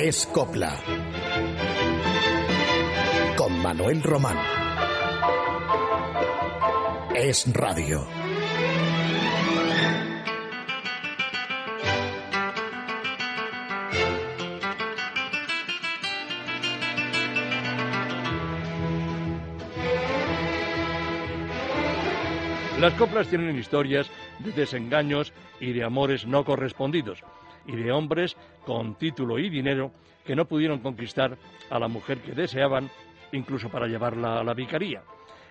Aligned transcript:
Es 0.00 0.26
Copla. 0.26 0.78
Con 3.36 3.60
Manuel 3.60 4.00
Román. 4.00 4.38
Es 7.16 7.52
Radio. 7.52 8.06
Las 22.78 22.94
coplas 22.94 23.26
tienen 23.26 23.58
historias 23.58 24.08
de 24.38 24.52
desengaños 24.52 25.32
y 25.58 25.72
de 25.72 25.82
amores 25.82 26.24
no 26.24 26.44
correspondidos, 26.44 27.24
y 27.68 27.76
de 27.76 27.92
hombres 27.92 28.36
con 28.66 28.96
título 28.96 29.38
y 29.38 29.48
dinero 29.48 29.92
que 30.24 30.34
no 30.34 30.46
pudieron 30.46 30.80
conquistar 30.80 31.38
a 31.70 31.78
la 31.78 31.86
mujer 31.86 32.18
que 32.18 32.32
deseaban, 32.32 32.90
incluso 33.32 33.68
para 33.68 33.86
llevarla 33.86 34.40
a 34.40 34.44
la 34.44 34.54
vicaría. 34.54 35.02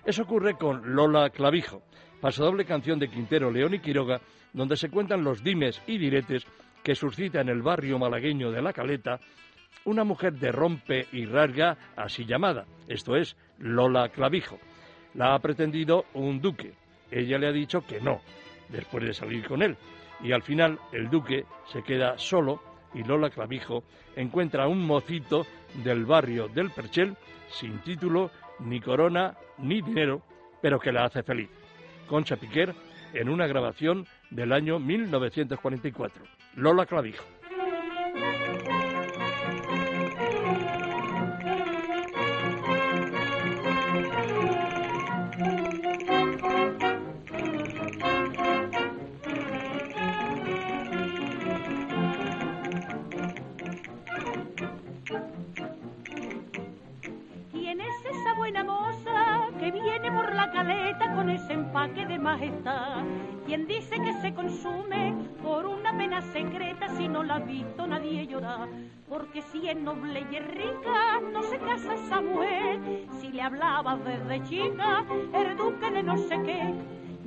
Eso 0.04 0.22
ocurre 0.22 0.54
con 0.54 0.94
Lola 0.94 1.30
Clavijo, 1.30 1.82
pasodoble 2.20 2.64
canción 2.64 2.98
de 2.98 3.08
Quintero, 3.08 3.50
León 3.50 3.74
y 3.74 3.80
Quiroga, 3.80 4.20
donde 4.52 4.76
se 4.76 4.90
cuentan 4.90 5.24
los 5.24 5.42
dimes 5.42 5.82
y 5.86 5.98
diretes 5.98 6.46
que 6.82 6.94
suscita 6.94 7.40
en 7.40 7.48
el 7.48 7.62
barrio 7.62 7.98
malagueño 7.98 8.50
de 8.50 8.62
La 8.62 8.72
Caleta 8.72 9.20
una 9.84 10.04
mujer 10.04 10.34
de 10.34 10.52
rompe 10.52 11.06
y 11.12 11.24
rasga 11.24 11.76
así 11.96 12.24
llamada, 12.24 12.66
esto 12.88 13.16
es, 13.16 13.36
Lola 13.58 14.08
Clavijo. 14.10 14.58
La 15.14 15.34
ha 15.34 15.38
pretendido 15.38 16.04
un 16.14 16.40
duque, 16.40 16.74
ella 17.10 17.38
le 17.38 17.48
ha 17.48 17.52
dicho 17.52 17.80
que 17.86 18.00
no, 18.00 18.20
después 18.68 19.04
de 19.04 19.14
salir 19.14 19.46
con 19.46 19.62
él. 19.62 19.76
Y 20.20 20.32
al 20.32 20.42
final 20.42 20.78
el 20.92 21.08
duque 21.10 21.44
se 21.72 21.82
queda 21.82 22.18
solo 22.18 22.60
y 22.94 23.02
Lola 23.02 23.30
Clavijo 23.30 23.84
encuentra 24.16 24.68
un 24.68 24.84
mocito 24.84 25.46
del 25.84 26.04
barrio 26.04 26.48
del 26.48 26.70
Perchel, 26.70 27.16
sin 27.48 27.78
título, 27.80 28.30
ni 28.60 28.80
corona, 28.80 29.36
ni 29.58 29.80
dinero, 29.82 30.22
pero 30.60 30.78
que 30.80 30.92
la 30.92 31.04
hace 31.04 31.22
feliz. 31.22 31.48
Concha 32.08 32.36
Piquer 32.36 32.74
en 33.12 33.28
una 33.28 33.46
grabación 33.46 34.06
del 34.30 34.52
año 34.52 34.78
1944. 34.78 36.24
Lola 36.56 36.86
Clavijo. 36.86 37.24
Si 69.60 69.68
es 69.68 69.76
noble 69.76 70.26
y 70.30 70.36
es 70.36 70.46
rica, 70.48 71.20
no 71.32 71.42
se 71.42 71.58
casa 71.58 71.96
Samuel. 72.08 73.06
Si 73.20 73.28
le 73.28 73.42
hablaba 73.42 73.96
desde 73.96 74.42
chica, 74.44 75.04
el 75.32 75.56
duque 75.56 75.90
de 75.90 76.02
no 76.02 76.16
sé 76.16 76.40
qué. 76.42 76.74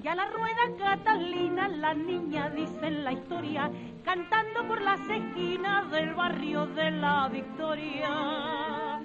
Ya 0.02 0.16
la 0.16 0.26
rueda 0.26 0.62
Catalina, 0.78 1.68
la 1.68 1.94
niña 1.94 2.50
dice 2.50 2.88
en 2.88 3.04
la 3.04 3.14
historia, 3.14 3.70
cantando 4.04 4.68
por 4.68 4.82
las 4.82 5.00
esquinas 5.10 5.92
del 5.92 6.14
barrio 6.14 6.66
de 6.68 6.92
la 6.92 7.28
Victoria. 7.28 8.98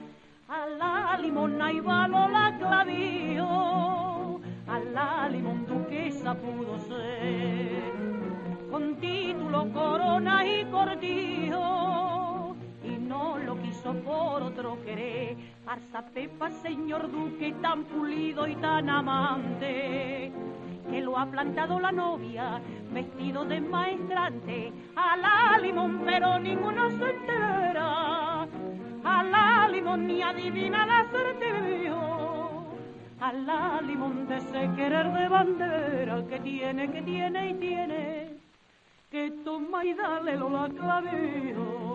A 0.48 0.66
la 0.78 1.18
limona 1.20 1.72
y 1.72 1.80
balo 1.80 2.28
la 2.28 2.56
clavío 2.58 3.86
a 4.68 4.78
la 4.80 5.28
limón 5.28 5.64
duquesa 5.66 6.34
pudo 6.34 6.78
ser, 6.80 7.92
con 8.70 8.96
título, 8.96 9.72
corona 9.72 10.44
y 10.44 10.64
cordillo, 10.66 12.05
y 12.05 12.05
por 13.94 14.42
otro 14.42 14.78
querer, 14.84 15.36
Arza 15.66 16.02
Pepa, 16.12 16.50
señor 16.50 17.10
duque, 17.10 17.54
tan 17.62 17.84
pulido 17.84 18.46
y 18.46 18.56
tan 18.56 18.88
amante, 18.90 20.32
que 20.90 21.00
lo 21.00 21.18
ha 21.18 21.26
plantado 21.26 21.80
la 21.80 21.92
novia, 21.92 22.60
vestido 22.92 23.44
de 23.44 23.60
maestrante, 23.60 24.72
a 24.96 25.16
la 25.16 25.58
limón, 25.58 26.02
pero 26.04 26.38
ninguno 26.38 26.90
se 26.90 27.10
entera, 27.10 28.42
a 29.04 29.22
la 29.22 29.68
limón 29.68 30.06
ni 30.06 30.22
adivina 30.22 30.86
la 30.86 31.04
certeza. 31.10 31.56
A 33.18 33.32
la 33.32 33.80
limón 33.80 34.28
de 34.28 34.36
ese 34.36 34.70
querer 34.76 35.10
de 35.10 35.28
bandera 35.28 36.22
que 36.28 36.38
tiene, 36.38 36.90
que 36.92 37.00
tiene 37.00 37.50
y 37.50 37.54
tiene, 37.54 38.30
que 39.10 39.30
toma 39.42 39.84
y 39.86 39.94
dale 39.94 40.36
lo 40.36 40.50
la 40.50 40.68
claveo. 40.68 41.85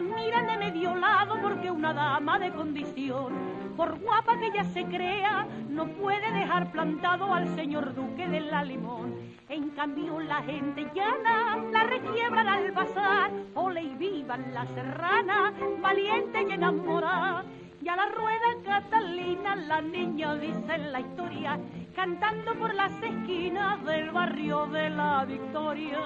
Mira 0.00 0.42
de 0.42 0.56
medio 0.58 0.94
lado 0.94 1.40
porque 1.42 1.70
una 1.70 1.92
dama 1.92 2.38
de 2.38 2.50
condición, 2.52 3.32
por 3.78 3.96
guapa 4.00 4.36
que 4.40 4.46
ella 4.46 4.64
se 4.64 4.84
crea, 4.86 5.46
no 5.68 5.86
puede 5.86 6.32
dejar 6.32 6.72
plantado 6.72 7.32
al 7.32 7.46
señor 7.54 7.94
duque 7.94 8.26
de 8.26 8.40
la 8.40 8.64
limón. 8.64 9.14
En 9.48 9.70
cambio 9.70 10.18
la 10.18 10.42
gente 10.42 10.90
llana 10.92 11.56
la 11.70 11.84
requiebran 11.84 12.48
al 12.48 12.72
pasar, 12.72 13.30
ole 13.54 13.82
y 13.82 13.94
vivan 13.94 14.52
la 14.52 14.66
serrana, 14.66 15.52
valiente 15.80 16.42
y 16.42 16.52
enamorada. 16.54 17.44
Y 17.80 17.88
a 17.88 17.94
la 17.94 18.06
rueda 18.06 18.48
Catalina 18.64 19.54
la 19.54 19.80
niña 19.80 20.34
dice 20.34 20.74
en 20.74 20.90
la 20.90 20.98
historia, 20.98 21.60
cantando 21.94 22.56
por 22.56 22.74
las 22.74 23.00
esquinas 23.00 23.84
del 23.84 24.10
barrio 24.10 24.66
de 24.66 24.90
la 24.90 25.24
Victoria 25.24 26.00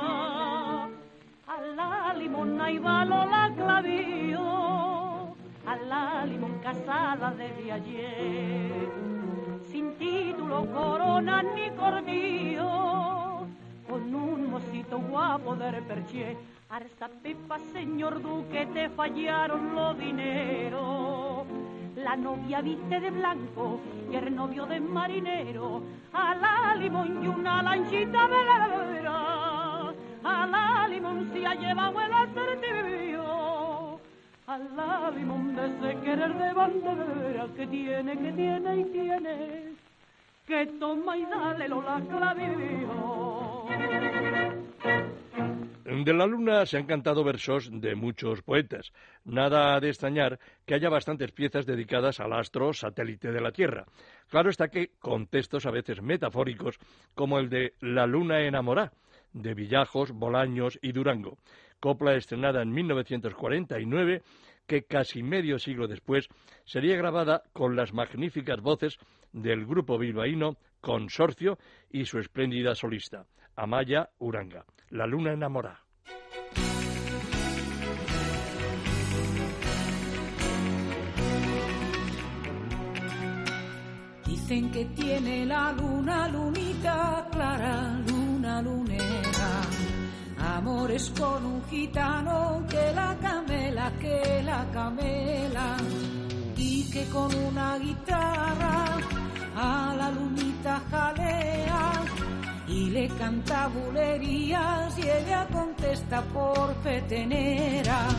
a 1.46 1.60
la 1.76 2.14
limona 2.14 2.70
y 2.70 2.78
balo 2.78 3.24
la 3.24 3.50
clavío, 3.54 4.71
casada 6.72 7.32
desde 7.32 7.72
ayer, 7.72 8.88
sin 9.70 9.94
título, 9.96 10.66
corona 10.72 11.42
ni 11.42 11.70
cordillo, 11.70 13.46
con 13.88 14.14
un 14.14 14.50
mocito 14.50 14.98
guapo 14.98 15.54
de 15.54 15.82
perché, 15.82 16.36
arza 16.70 17.08
pepa, 17.22 17.58
señor 17.74 18.22
duque, 18.22 18.66
te 18.72 18.88
fallaron 18.90 19.74
los 19.74 19.98
dineros. 19.98 21.46
La 21.96 22.16
novia 22.16 22.62
viste 22.62 23.00
de 23.00 23.10
blanco 23.10 23.80
y 24.10 24.16
el 24.16 24.34
novio 24.34 24.64
de 24.64 24.80
marinero, 24.80 25.82
a 26.12 26.34
la 26.34 26.74
limón 26.74 27.22
y 27.22 27.28
una 27.28 27.62
lanchita 27.62 28.26
velera. 28.26 29.92
A 30.24 30.46
la 30.46 30.88
limón 30.88 31.28
se 31.32 31.46
ha 31.46 31.54
llevado 31.54 32.00
el 32.00 32.14
acertijo, 32.14 33.11
de 46.04 46.12
la 46.12 46.26
luna 46.26 46.66
se 46.66 46.76
han 46.76 46.86
cantado 46.86 47.24
versos 47.24 47.70
de 47.72 47.94
muchos 47.94 48.42
poetas. 48.42 48.92
Nada 49.24 49.80
de 49.80 49.88
extrañar 49.88 50.38
que 50.66 50.74
haya 50.74 50.90
bastantes 50.90 51.32
piezas 51.32 51.64
dedicadas 51.64 52.20
al 52.20 52.32
astro 52.32 52.74
satélite 52.74 53.32
de 53.32 53.40
la 53.40 53.52
Tierra. 53.52 53.86
Claro 54.28 54.50
está 54.50 54.68
que 54.68 54.90
con 54.98 55.28
textos 55.28 55.64
a 55.64 55.70
veces 55.70 56.02
metafóricos, 56.02 56.78
como 57.14 57.38
el 57.38 57.48
de 57.48 57.74
La 57.80 58.06
luna 58.06 58.40
enamorada, 58.40 58.92
de 59.32 59.54
Villajos, 59.54 60.12
Bolaños 60.12 60.78
y 60.82 60.92
Durango, 60.92 61.38
copla 61.82 62.14
estrenada 62.14 62.62
en 62.62 62.70
1949 62.70 64.22
que 64.68 64.84
casi 64.84 65.24
medio 65.24 65.58
siglo 65.58 65.88
después 65.88 66.28
sería 66.64 66.96
grabada 66.96 67.42
con 67.52 67.74
las 67.74 67.92
magníficas 67.92 68.60
voces 68.60 68.98
del 69.32 69.66
grupo 69.66 69.98
bilbaíno 69.98 70.56
Consorcio 70.80 71.58
y 71.90 72.04
su 72.04 72.20
espléndida 72.20 72.76
solista, 72.76 73.26
Amaya 73.56 74.10
Uranga, 74.18 74.64
La 74.90 75.06
Luna 75.08 75.32
Enamorada. 75.32 75.80
Dicen 84.24 84.70
que 84.70 84.84
tiene 84.84 85.46
la 85.46 85.72
luna, 85.72 86.28
lunita 86.28 87.28
clara, 87.32 87.98
luna 88.06 88.62
lunera. 88.62 88.91
Amores 90.54 91.10
con 91.18 91.46
un 91.46 91.62
gitano 91.70 92.62
que 92.68 92.92
la 92.94 93.16
camela, 93.22 93.90
que 93.98 94.42
la 94.44 94.66
camela. 94.70 95.76
Y 96.56 96.90
que 96.90 97.06
con 97.06 97.34
una 97.34 97.78
guitarra 97.78 98.98
a 99.56 99.94
la 99.96 100.10
lunita 100.10 100.82
jalea 100.90 102.02
y 102.68 102.90
le 102.90 103.08
canta 103.08 103.68
bulerías 103.68 104.98
y 104.98 105.02
ella 105.02 105.48
contesta 105.50 106.20
por 106.34 106.74
peteneras. 106.84 108.14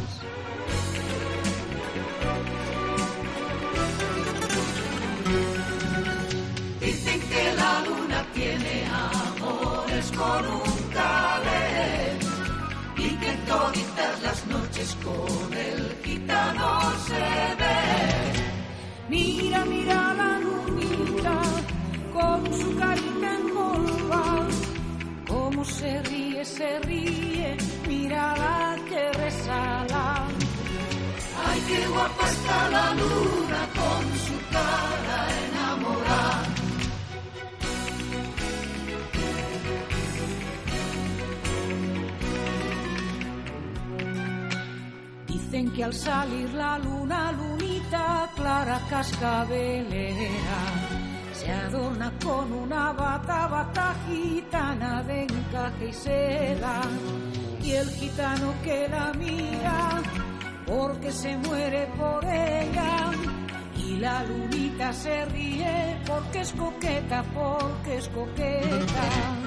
Dicen 6.81 7.19
que 7.29 7.55
la 7.55 7.73
luna 7.85 8.25
tiene 8.33 8.85
amores 8.87 10.11
con 10.11 10.45
un 10.47 10.72
toditas 13.53 14.21
las 14.23 14.45
noches 14.47 14.97
con 15.03 15.53
el 15.53 15.79
gitano 16.03 16.69
se 17.07 17.25
ve. 17.61 17.79
Mira, 19.09 19.59
mira 19.65 20.13
la 20.21 20.31
lunita 20.45 21.37
con 22.17 22.39
su 22.59 22.69
carita 22.81 23.29
en 23.39 23.43
polva, 23.57 24.47
cómo 25.27 25.63
se 25.65 26.01
ríe, 26.03 26.43
se 26.45 26.79
ríe, 26.79 27.57
mira 27.87 28.23
la 28.43 28.75
que 28.89 29.03
resala. 29.23 30.27
Ay, 31.45 31.59
qué 31.67 31.87
guapa 31.87 32.25
está 32.35 32.69
la 32.75 32.87
luna 33.01 33.61
con 33.79 34.03
su 34.25 34.35
cara 34.55 35.32
Que 45.71 45.83
al 45.83 45.93
salir 45.93 46.53
la 46.53 46.77
luna, 46.77 47.31
lunita 47.31 48.29
clara 48.35 48.79
cascabelera, 48.89 50.61
se 51.33 51.51
adorna 51.51 52.11
con 52.23 52.51
una 52.51 52.91
bata, 52.91 53.47
bata 53.47 53.95
gitana 54.05 55.01
de 55.01 55.23
encaje 55.23 55.87
y 55.87 55.93
seda. 55.93 56.81
Y 57.63 57.71
el 57.71 57.89
gitano 57.89 58.53
que 58.63 58.87
la 58.87 59.13
mira, 59.13 60.01
porque 60.67 61.11
se 61.11 61.37
muere 61.37 61.87
por 61.97 62.23
ella. 62.23 63.09
Y 63.75 63.95
la 63.95 64.23
lunita 64.25 64.93
se 64.93 65.25
ríe 65.25 65.99
porque 66.05 66.41
es 66.41 66.53
coqueta, 66.53 67.23
porque 67.33 67.97
es 67.97 68.07
coqueta. 68.09 69.42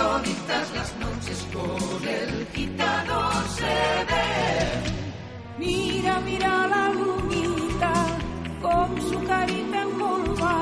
Toditas 0.00 0.66
las 0.78 0.90
noches 1.04 1.38
con 1.54 2.08
el 2.20 2.46
gitano 2.54 3.18
se 3.58 3.76
ve. 4.10 4.28
Mira, 5.58 6.20
mira 6.20 6.52
la 6.74 6.84
lunita 6.98 7.94
con 8.64 8.88
su 9.08 9.18
carita 9.30 9.78
en 9.86 9.90
polva, 10.00 10.54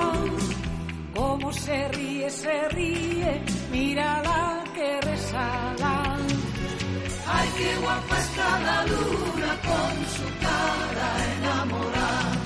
cómo 1.14 1.52
se 1.52 1.88
ríe, 1.96 2.28
se 2.30 2.68
ríe, 2.76 3.32
mira 3.70 4.08
la 4.28 4.64
que 4.74 4.90
resala. 5.10 5.94
Ay, 7.36 7.48
qué 7.58 7.70
guapa 7.82 8.16
está 8.26 8.48
la 8.68 8.78
luna 8.92 9.50
con 9.68 9.94
su 10.16 10.26
cara 10.44 11.08
enamorada. 11.36 12.37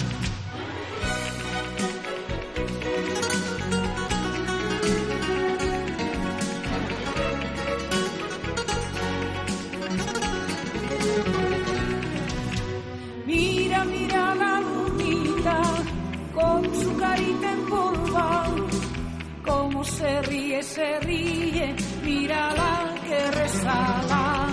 Se 20.72 21.00
ríe, 21.00 21.00
se 21.00 21.00
ríe, 21.00 21.76
mira 22.04 22.54
la 22.54 22.94
que 23.06 23.30
resala. 23.30 24.46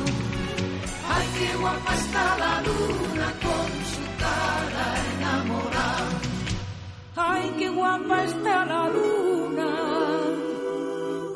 Ay, 1.07 1.27
qué 1.37 1.57
guapa 1.57 1.93
está 1.95 2.37
la 2.37 2.61
luna 2.61 3.27
con 3.45 3.69
su 3.93 4.03
cara 4.23 4.85
enamorada. 5.15 6.21
Ay, 7.15 7.55
qué 7.57 7.69
guapa 7.69 8.23
está 8.25 8.65
la 8.65 8.89
luna 8.89 9.71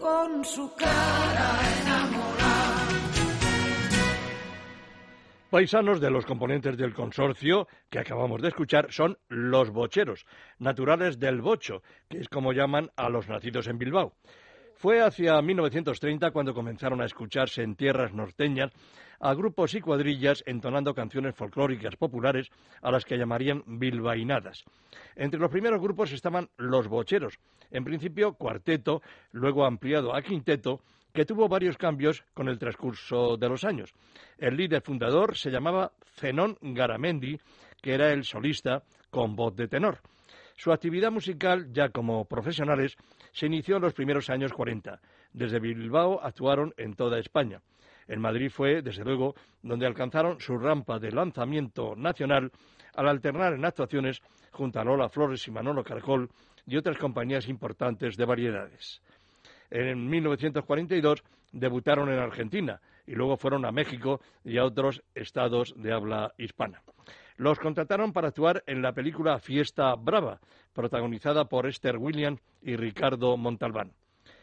con 0.02 0.46
su 0.46 0.76
cara 0.76 1.50
enamorada. 1.82 2.34
Paisanos 5.50 6.02
de 6.02 6.10
los 6.10 6.26
componentes 6.26 6.78
del 6.78 6.94
consorcio 6.94 7.68
que 7.90 8.00
acabamos 8.00 8.42
de 8.42 8.48
escuchar 8.50 8.92
son 8.92 9.18
los 9.30 9.70
bocheros, 9.70 10.26
naturales 10.58 11.20
del 11.20 11.42
bocho, 11.42 11.84
que 12.10 12.18
es 12.20 12.28
como 12.28 12.54
llaman 12.54 12.90
a 12.96 13.10
los 13.10 13.30
nacidos 13.30 13.68
en 13.68 13.78
Bilbao. 13.78 14.16
Fue 14.84 15.00
hacia 15.00 15.42
1930 15.42 16.32
cuando 16.32 16.54
comenzaron 16.54 17.00
a 17.00 17.06
escucharse 17.06 17.64
en 17.64 17.78
tierras 17.78 18.14
norteñas 18.14 18.70
a 19.22 19.34
grupos 19.34 19.76
y 19.76 19.80
cuadrillas 19.80 20.44
entonando 20.46 20.94
canciones 20.94 21.36
folclóricas 21.38 21.96
populares 21.96 22.50
a 22.82 22.92
las 22.92 23.06
que 23.06 23.18
llamarían 23.18 23.64
bilbainadas. 23.66 24.66
Entre 25.16 25.40
los 25.40 25.50
primeros 25.50 25.82
grupos 25.82 26.12
estaban 26.12 26.50
los 26.58 26.90
bocheros, 26.90 27.40
en 27.72 27.86
principio 27.86 28.34
cuarteto, 28.34 29.02
luego 29.32 29.66
ampliado 29.66 30.14
a 30.14 30.22
quinteto, 30.22 30.82
que 31.14 31.24
tuvo 31.24 31.48
varios 31.48 31.78
cambios 31.78 32.26
con 32.34 32.50
el 32.50 32.60
transcurso 32.60 33.38
de 33.38 33.48
los 33.48 33.64
años. 33.64 33.94
El 34.38 34.58
líder 34.58 34.82
fundador 34.82 35.38
se 35.38 35.50
llamaba 35.50 35.94
Zenón 36.18 36.58
Garamendi, 36.60 37.40
que 37.82 37.94
era 37.94 38.12
el 38.12 38.26
solista 38.26 38.84
con 39.10 39.34
voz 39.34 39.56
de 39.56 39.70
tenor. 39.70 40.02
Su 40.56 40.72
actividad 40.72 41.12
musical, 41.12 41.72
ya 41.72 41.90
como 41.90 42.26
profesionales, 42.26 42.96
se 43.34 43.48
inició 43.48 43.76
en 43.78 43.82
los 43.82 43.94
primeros 43.94 44.30
años 44.30 44.54
40. 44.54 45.02
Desde 45.34 45.60
Bilbao 45.60 46.22
actuaron 46.24 46.74
en 46.78 46.94
toda 46.94 47.20
España. 47.20 47.62
En 48.08 48.22
Madrid 48.22 48.50
fue, 48.50 48.82
desde 48.82 49.04
luego, 49.04 49.36
donde 49.62 49.86
alcanzaron 49.86 50.40
su 50.40 50.58
rampa 50.58 51.00
de 51.00 51.12
lanzamiento 51.12 51.96
nacional 51.96 52.52
al 52.96 53.08
alternar 53.08 53.54
en 53.54 53.66
actuaciones 53.66 54.22
junto 54.52 54.80
a 54.80 54.84
Lola 54.84 55.10
Flores 55.10 55.48
y 55.48 55.52
Manolo 55.52 55.84
Caracol 55.84 56.30
y 56.68 56.78
otras 56.78 56.98
compañías 56.98 57.48
importantes 57.48 58.16
de 58.16 58.26
variedades. 58.26 59.02
En 59.70 60.08
1942 60.08 61.24
debutaron 61.52 62.10
en 62.12 62.20
Argentina 62.20 62.80
y 63.08 63.14
luego 63.16 63.38
fueron 63.38 63.66
a 63.66 63.72
México 63.72 64.22
y 64.44 64.58
a 64.58 64.66
otros 64.66 65.02
estados 65.16 65.74
de 65.78 65.92
habla 65.92 66.34
hispana. 66.38 66.82
Los 67.38 67.60
contrataron 67.60 68.14
para 68.14 68.30
actuar 68.30 68.64
en 68.68 68.82
la 68.82 68.94
película 68.94 69.40
Fiesta 69.40 69.96
Brava, 69.96 70.40
protagonizada 70.74 71.46
por 71.46 71.68
Esther 71.68 71.98
Williams 71.98 72.42
y 72.62 72.76
Ricardo 72.76 73.38
Montalbán. 73.38 73.94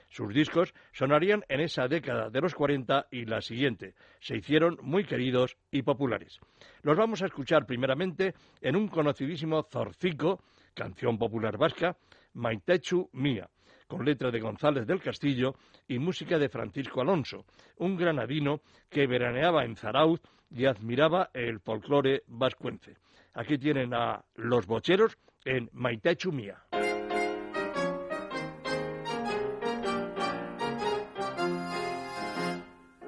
Sus 0.08 0.34
discos 0.34 0.74
sonarían 0.92 1.44
en 1.48 1.60
esa 1.60 1.86
década 1.86 2.30
de 2.30 2.40
los 2.40 2.54
40 2.54 3.06
y 3.12 3.26
la 3.26 3.40
siguiente. 3.40 3.94
Se 4.18 4.36
hicieron 4.36 4.76
muy 4.82 5.04
queridos 5.04 5.56
y 5.70 5.82
populares. 5.82 6.40
Los 6.82 6.98
vamos 6.98 7.22
a 7.22 7.26
escuchar 7.26 7.64
primeramente 7.64 8.34
en 8.60 8.74
un 8.74 8.88
conocidísimo 8.88 9.62
zorcico, 9.62 10.42
canción 10.74 11.16
popular 11.16 11.56
vasca, 11.56 11.96
Maitechu 12.34 13.08
Mía, 13.12 13.48
con 13.90 14.04
letra 14.04 14.30
de 14.30 14.38
González 14.38 14.86
del 14.86 15.02
Castillo 15.02 15.56
y 15.88 15.98
música 15.98 16.38
de 16.38 16.48
Francisco 16.48 17.00
Alonso, 17.00 17.44
un 17.78 17.96
granadino 17.96 18.60
que 18.88 19.08
veraneaba 19.08 19.64
en 19.64 19.74
Zarauz 19.74 20.20
y 20.48 20.64
admiraba 20.64 21.30
el 21.34 21.58
folclore 21.58 22.22
vascuence. 22.28 22.96
Aquí 23.34 23.58
tienen 23.58 23.92
a 23.92 24.24
los 24.36 24.66
bocheros 24.66 25.18
en 25.44 25.68
Maitechu 25.72 26.30
Mía. 26.30 26.62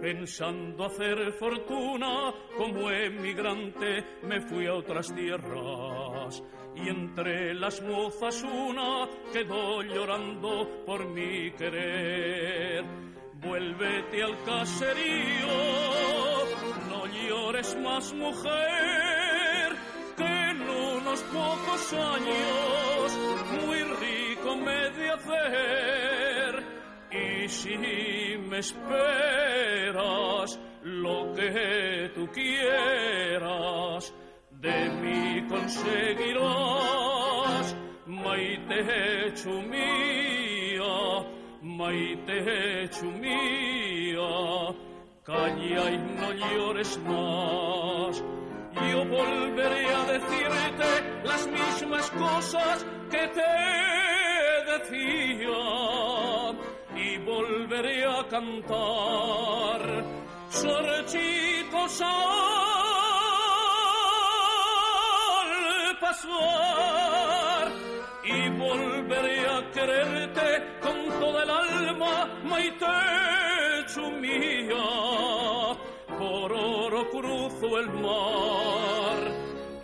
Pensando 0.02 0.84
hacer 0.84 1.32
fortuna 1.34 2.34
como 2.56 2.90
emigrante 2.90 4.04
me 4.24 4.40
fui 4.40 4.66
a 4.66 4.74
otras 4.74 5.14
tierras 5.14 6.42
y 6.74 6.88
entre 6.88 7.54
las 7.54 7.80
mozas 7.82 8.42
una 8.42 9.08
quedó 9.32 9.80
llorando 9.82 10.68
por 10.84 11.06
mi 11.06 11.52
querer. 11.52 12.84
Vuélvete 13.34 14.24
al 14.24 14.42
caserío, 14.42 15.46
no 16.90 17.06
llores 17.06 17.78
más 17.80 18.12
mujer, 18.12 19.72
que 20.16 20.24
en 20.24 20.62
unos 20.62 21.20
pocos 21.22 21.92
años 21.92 23.18
muy 23.64 23.82
rico 23.84 24.56
me 24.56 24.90
de 24.98 25.10
hacer 25.10 26.01
si 27.52 27.76
me 28.48 28.58
esperas 28.58 30.58
lo 30.82 31.32
que 31.34 32.10
tú 32.14 32.26
quieras, 32.32 34.14
de 34.50 34.88
mí 35.00 35.46
conseguirás, 35.48 37.76
maite 38.06 39.32
chumía, 39.34 41.26
maite 41.60 42.88
chumía, 42.96 44.74
calla 45.22 45.90
y 45.90 45.98
no 46.18 46.32
llores 46.32 46.98
más. 47.00 48.24
Yo 48.90 49.04
volveré 49.04 49.94
a 49.94 50.04
decirte 50.14 50.90
las 51.24 51.46
mismas 51.46 52.10
cosas 52.12 52.86
que 53.10 53.28
te 53.36 53.52
decía 54.72 55.81
volveré 57.42 58.04
a 58.04 58.22
cantar. 58.28 59.82
Sorchitos 60.48 62.00
al 62.02 62.10
pasar 66.04 67.66
y 68.24 68.48
volveré 68.50 69.40
a 69.56 69.70
quererte 69.72 70.48
con 70.84 70.98
toda 71.20 71.42
el 71.42 71.50
alma, 71.50 72.14
maite 72.44 72.86
mía. 74.20 74.88
Por 76.18 76.52
oro 76.52 77.10
cruzo 77.10 77.68
el 77.80 77.88
mar 78.06 79.20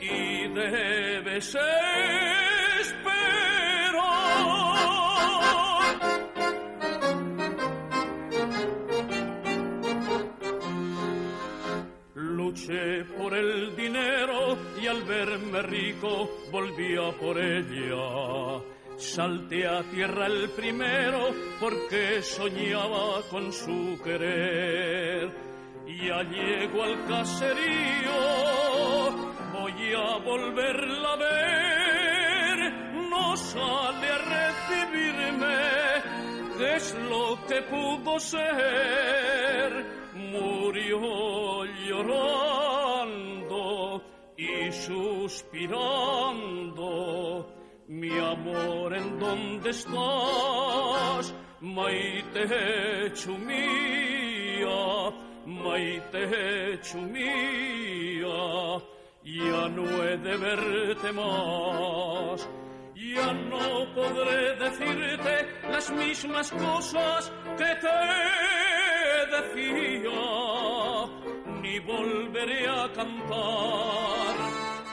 y 0.01 0.49
debes 0.49 1.57
Por 12.69 13.33
el 13.33 13.75
dinero 13.75 14.59
y 14.79 14.87
al 14.87 15.03
verme 15.05 15.63
rico 15.63 16.29
volvía 16.53 17.11
por 17.19 17.39
ella. 17.39 18.63
Salté 18.99 19.67
a 19.67 19.83
tierra 19.85 20.27
el 20.27 20.51
primero 20.51 21.31
porque 21.59 22.21
soñaba 22.23 23.23
con 23.31 23.51
su 23.55 23.99
querer. 24.05 25.31
Ya 25.87 26.23
llego 26.25 26.83
al 26.83 27.07
caserío, 27.07 28.13
voy 29.55 29.95
a 29.95 30.19
volverla 30.19 31.13
a 31.13 31.17
ver. 31.17 32.73
No 33.09 33.35
sale 33.35 34.09
a 34.11 34.19
recibirme, 34.37 35.57
¿qué 36.59 36.77
es 36.77 36.95
lo 37.09 37.39
que 37.47 37.63
pudo 37.63 38.21
ser? 38.21 39.98
Murió 40.15 41.65
llorando 41.87 43.59
y 44.37 44.73
suspirando. 44.73 45.69
Mi 47.89 48.19
amor, 48.19 48.95
¿en 48.95 49.19
dónde 49.19 49.71
estás? 49.71 51.35
Maite 51.61 53.13
chumía, 53.15 54.69
maite 55.47 56.79
chumía, 56.83 58.29
ya 59.25 59.69
no 59.71 60.05
he 60.05 60.17
de 60.19 60.37
verte 60.37 61.13
más. 61.13 62.49
Ya 62.95 63.33
no 63.33 63.95
podré 63.95 64.57
decirte 64.57 65.47
las 65.71 65.91
mismas 65.91 66.51
cosas 66.53 67.33
que 67.57 67.75
te 67.77 68.68
ni 71.63 71.79
volveré 71.81 72.69
a 72.69 72.89
cantar. 72.95 74.35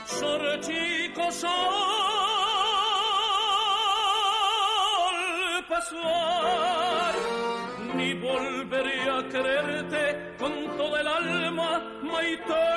Sor 0.06 0.60
chicos 0.60 1.44
al 1.44 1.52
pasar, 5.68 7.14
ni 7.94 8.14
volveré 8.14 9.10
a 9.10 9.28
quererte 9.28 10.34
con 10.38 10.52
toda 10.76 11.00
el 11.00 11.08
alma, 11.08 11.70
maite 12.02 12.76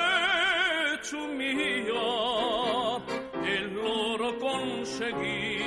mía. 1.36 2.06
El 3.56 3.78
oro 3.78 4.38
conseguí, 4.38 5.58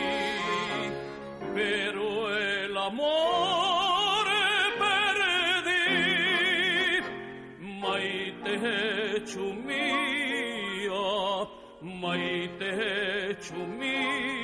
pero 1.54 2.36
el 2.38 2.78
amor 2.78 3.63
maite 12.14 13.36
chumía. 13.42 14.43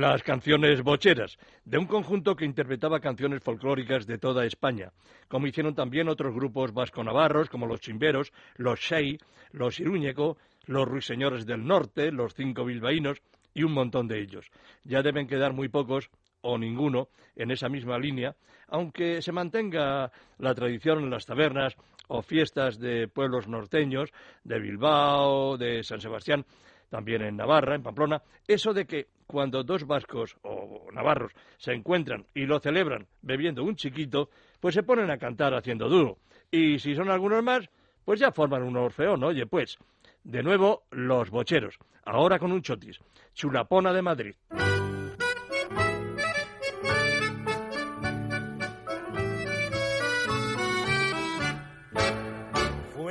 Las 0.00 0.22
canciones 0.22 0.82
bocheras, 0.82 1.38
de 1.64 1.78
un 1.78 1.86
conjunto 1.86 2.34
que 2.34 2.44
interpretaba 2.44 3.00
canciones 3.00 3.42
folclóricas 3.42 4.06
de 4.06 4.18
toda 4.18 4.46
España, 4.46 4.92
como 5.28 5.46
hicieron 5.46 5.74
también 5.74 6.08
otros 6.08 6.34
grupos 6.34 6.72
vasco-navarros 6.72 7.50
como 7.50 7.66
los 7.66 7.80
Chimberos, 7.80 8.32
los 8.56 8.80
Shei, 8.80 9.18
los 9.50 9.78
Iruñeco, 9.80 10.38
los 10.64 10.88
Ruiseñores 10.88 11.44
del 11.44 11.66
Norte, 11.66 12.10
los 12.10 12.34
Cinco 12.34 12.64
Bilbaínos 12.64 13.20
y 13.52 13.64
un 13.64 13.72
montón 13.72 14.08
de 14.08 14.20
ellos. 14.20 14.50
Ya 14.84 15.02
deben 15.02 15.26
quedar 15.26 15.52
muy 15.52 15.68
pocos 15.68 16.08
o 16.40 16.56
ninguno 16.56 17.08
en 17.36 17.50
esa 17.50 17.68
misma 17.68 17.98
línea, 17.98 18.34
aunque 18.68 19.20
se 19.20 19.32
mantenga 19.32 20.10
la 20.38 20.54
tradición 20.54 21.00
en 21.00 21.10
las 21.10 21.26
tabernas 21.26 21.76
o 22.08 22.22
fiestas 22.22 22.78
de 22.78 23.08
pueblos 23.08 23.46
norteños, 23.46 24.10
de 24.42 24.58
Bilbao, 24.58 25.56
de 25.58 25.84
San 25.84 26.00
Sebastián, 26.00 26.44
también 26.92 27.22
en 27.22 27.38
Navarra, 27.38 27.74
en 27.74 27.82
Pamplona, 27.82 28.22
eso 28.46 28.74
de 28.74 28.84
que 28.84 29.06
cuando 29.26 29.64
dos 29.64 29.86
vascos 29.86 30.36
o 30.42 30.90
navarros 30.92 31.32
se 31.56 31.72
encuentran 31.72 32.26
y 32.34 32.44
lo 32.44 32.60
celebran 32.60 33.06
bebiendo 33.22 33.64
un 33.64 33.76
chiquito, 33.76 34.28
pues 34.60 34.74
se 34.74 34.82
ponen 34.82 35.10
a 35.10 35.16
cantar 35.16 35.54
haciendo 35.54 35.88
duro. 35.88 36.18
Y 36.50 36.78
si 36.80 36.94
son 36.94 37.10
algunos 37.10 37.42
más, 37.42 37.66
pues 38.04 38.20
ya 38.20 38.30
forman 38.30 38.62
un 38.62 38.76
orfeón, 38.76 39.24
oye, 39.24 39.46
pues. 39.46 39.78
De 40.22 40.42
nuevo, 40.42 40.82
los 40.90 41.30
bocheros, 41.30 41.78
ahora 42.04 42.38
con 42.38 42.52
un 42.52 42.60
chotis, 42.60 43.00
chulapona 43.32 43.94
de 43.94 44.02
Madrid. 44.02 44.34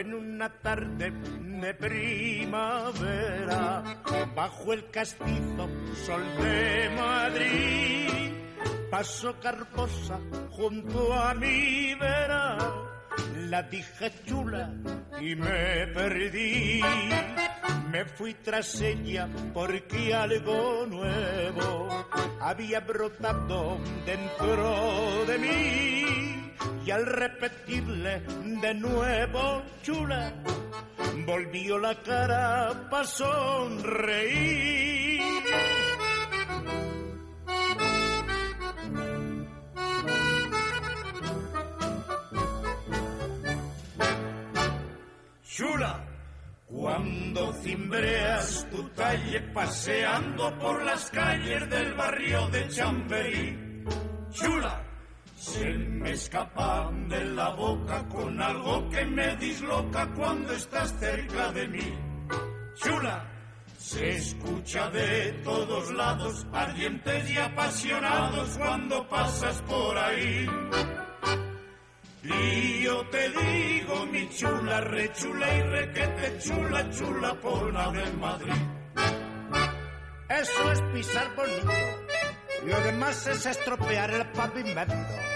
En 0.01 0.13
una 0.15 0.49
tarde 0.49 1.11
de 1.11 1.73
primavera, 1.75 2.63
bajo 4.35 4.73
el 4.73 4.89
castizo 4.89 5.69
sol 6.05 6.23
de 6.39 6.89
Madrid, 6.97 8.33
pasó 8.89 9.39
Carposa 9.39 10.19
junto 10.49 11.13
a 11.13 11.35
mi 11.35 11.93
vera, 11.95 12.57
la 13.47 13.61
dije 13.63 14.11
chula 14.25 14.73
y 15.19 15.35
me 15.35 15.85
perdí. 15.93 16.81
Me 17.91 18.05
fui 18.05 18.33
tras 18.35 18.81
ella 18.81 19.27
porque 19.53 20.15
algo 20.15 20.87
nuevo 20.87 22.07
había 22.39 22.79
brotado 22.79 23.77
dentro 24.05 25.25
de 25.27 25.37
mí. 25.37 26.40
Y 26.85 26.91
al 26.91 27.05
repetirle 27.05 28.21
de 28.61 28.73
nuevo 28.73 29.63
chula, 29.83 30.33
volvió 31.25 31.77
la 31.77 31.95
cara 32.01 32.87
para 32.89 33.05
sonreír. 33.05 34.81
Chula, 45.43 46.03
cuando 46.65 47.53
cimbreas 47.53 48.67
tu 48.71 48.83
talle 48.89 49.41
paseando 49.53 50.57
por 50.57 50.81
las 50.83 51.09
calles 51.11 51.69
del 51.69 51.93
barrio 51.93 52.47
de 52.47 52.67
Chamberí. 52.69 53.83
Chula, 54.31 54.81
se 55.41 55.65
me 55.73 56.11
escapan 56.11 57.09
de 57.09 57.25
la 57.25 57.49
boca 57.49 58.07
con 58.09 58.39
algo 58.39 58.87
que 58.89 59.03
me 59.05 59.35
disloca 59.37 60.07
cuando 60.13 60.53
estás 60.53 60.93
cerca 60.99 61.51
de 61.51 61.67
mí. 61.67 61.97
Chula, 62.75 63.25
se 63.75 64.17
escucha 64.17 64.91
de 64.91 65.31
todos 65.43 65.91
lados, 65.93 66.45
ardientes 66.53 67.31
y 67.31 67.37
apasionados 67.39 68.55
cuando 68.55 69.09
pasas 69.09 69.59
por 69.63 69.97
ahí. 69.97 70.47
Y 72.23 72.83
yo 72.83 73.03
te 73.09 73.29
digo, 73.29 74.05
mi 74.05 74.29
chula, 74.29 74.81
rechula 74.81 75.57
y 75.57 75.61
requete 75.63 76.37
chula, 76.37 76.89
chula 76.91 77.33
pona 77.41 77.89
de 77.89 78.11
Madrid. 78.13 78.61
Eso 80.29 80.71
es 80.71 80.81
pisar 80.93 81.35
bonito. 81.35 81.71
Lo 82.63 82.79
demás 82.81 83.25
es 83.25 83.43
estropear 83.47 84.11
el 84.11 84.27
pavimento. 84.33 85.30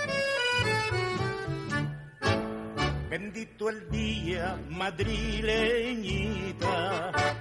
Bendito 3.18 3.70
el 3.70 3.90
día, 3.92 4.60
madrileñita, 4.72 5.14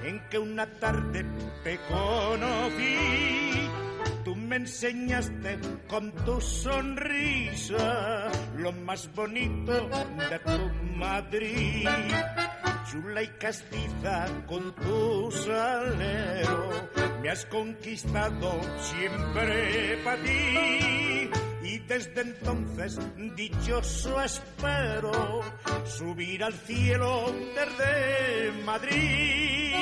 en 0.05 0.21
que 0.31 0.39
una 0.39 0.67
tarde 0.79 1.27
te 1.65 1.81
conocí. 1.89 3.69
Tú 4.25 4.37
me 4.37 4.55
enseñaste 4.55 5.59
con 5.89 6.13
tu 6.13 6.41
sonrisa 6.41 8.31
lo 8.57 8.71
más 8.71 9.13
bonito 9.17 9.89
de 10.31 10.39
tu 10.39 10.71
Madrid. 10.97 11.89
Chula 12.89 13.25
y 13.25 13.29
castiza 13.31 14.29
con 14.47 14.73
tu 14.77 15.33
salero, 15.33 16.71
me 17.25 17.31
has 17.31 17.47
conquistado 17.47 18.61
siempre 18.79 19.97
para 20.05 20.23
ti 20.23 21.31
y 21.63 21.79
desde 21.89 22.21
entonces 22.21 22.99
dichoso 23.35 24.21
espero 24.21 25.41
subir 25.87 26.45
al 26.45 26.53
cielo 26.53 27.33
desde 27.57 28.63
Madrid. 28.67 29.75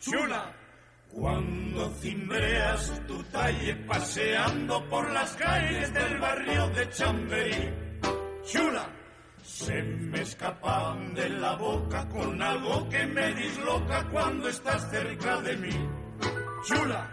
Chula, 0.00 0.59
cuando 1.12 1.90
cimbreas 2.00 3.02
tu 3.06 3.22
talle 3.24 3.74
paseando 3.86 4.88
por 4.88 5.10
las 5.10 5.32
calles 5.34 5.92
del 5.92 6.18
barrio 6.18 6.68
de 6.68 6.88
Chamberí. 6.90 7.74
Chula, 8.44 8.88
se 9.42 9.82
me 9.82 10.20
escapan 10.20 11.14
de 11.14 11.28
la 11.28 11.56
boca 11.56 12.08
con 12.08 12.40
algo 12.40 12.88
que 12.88 13.06
me 13.06 13.34
disloca 13.34 14.08
cuando 14.10 14.48
estás 14.48 14.90
cerca 14.90 15.40
de 15.40 15.56
mí. 15.56 15.88
Chula, 16.64 17.10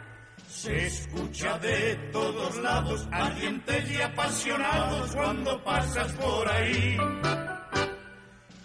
se 0.48 0.86
escucha 0.86 1.58
de 1.60 1.96
todos 2.12 2.58
lados, 2.58 3.08
ardientes 3.12 3.92
y 3.92 4.02
apasionados 4.02 5.16
cuando 5.16 5.64
pasas 5.64 6.12
por 6.14 6.48
ahí. 6.50 6.98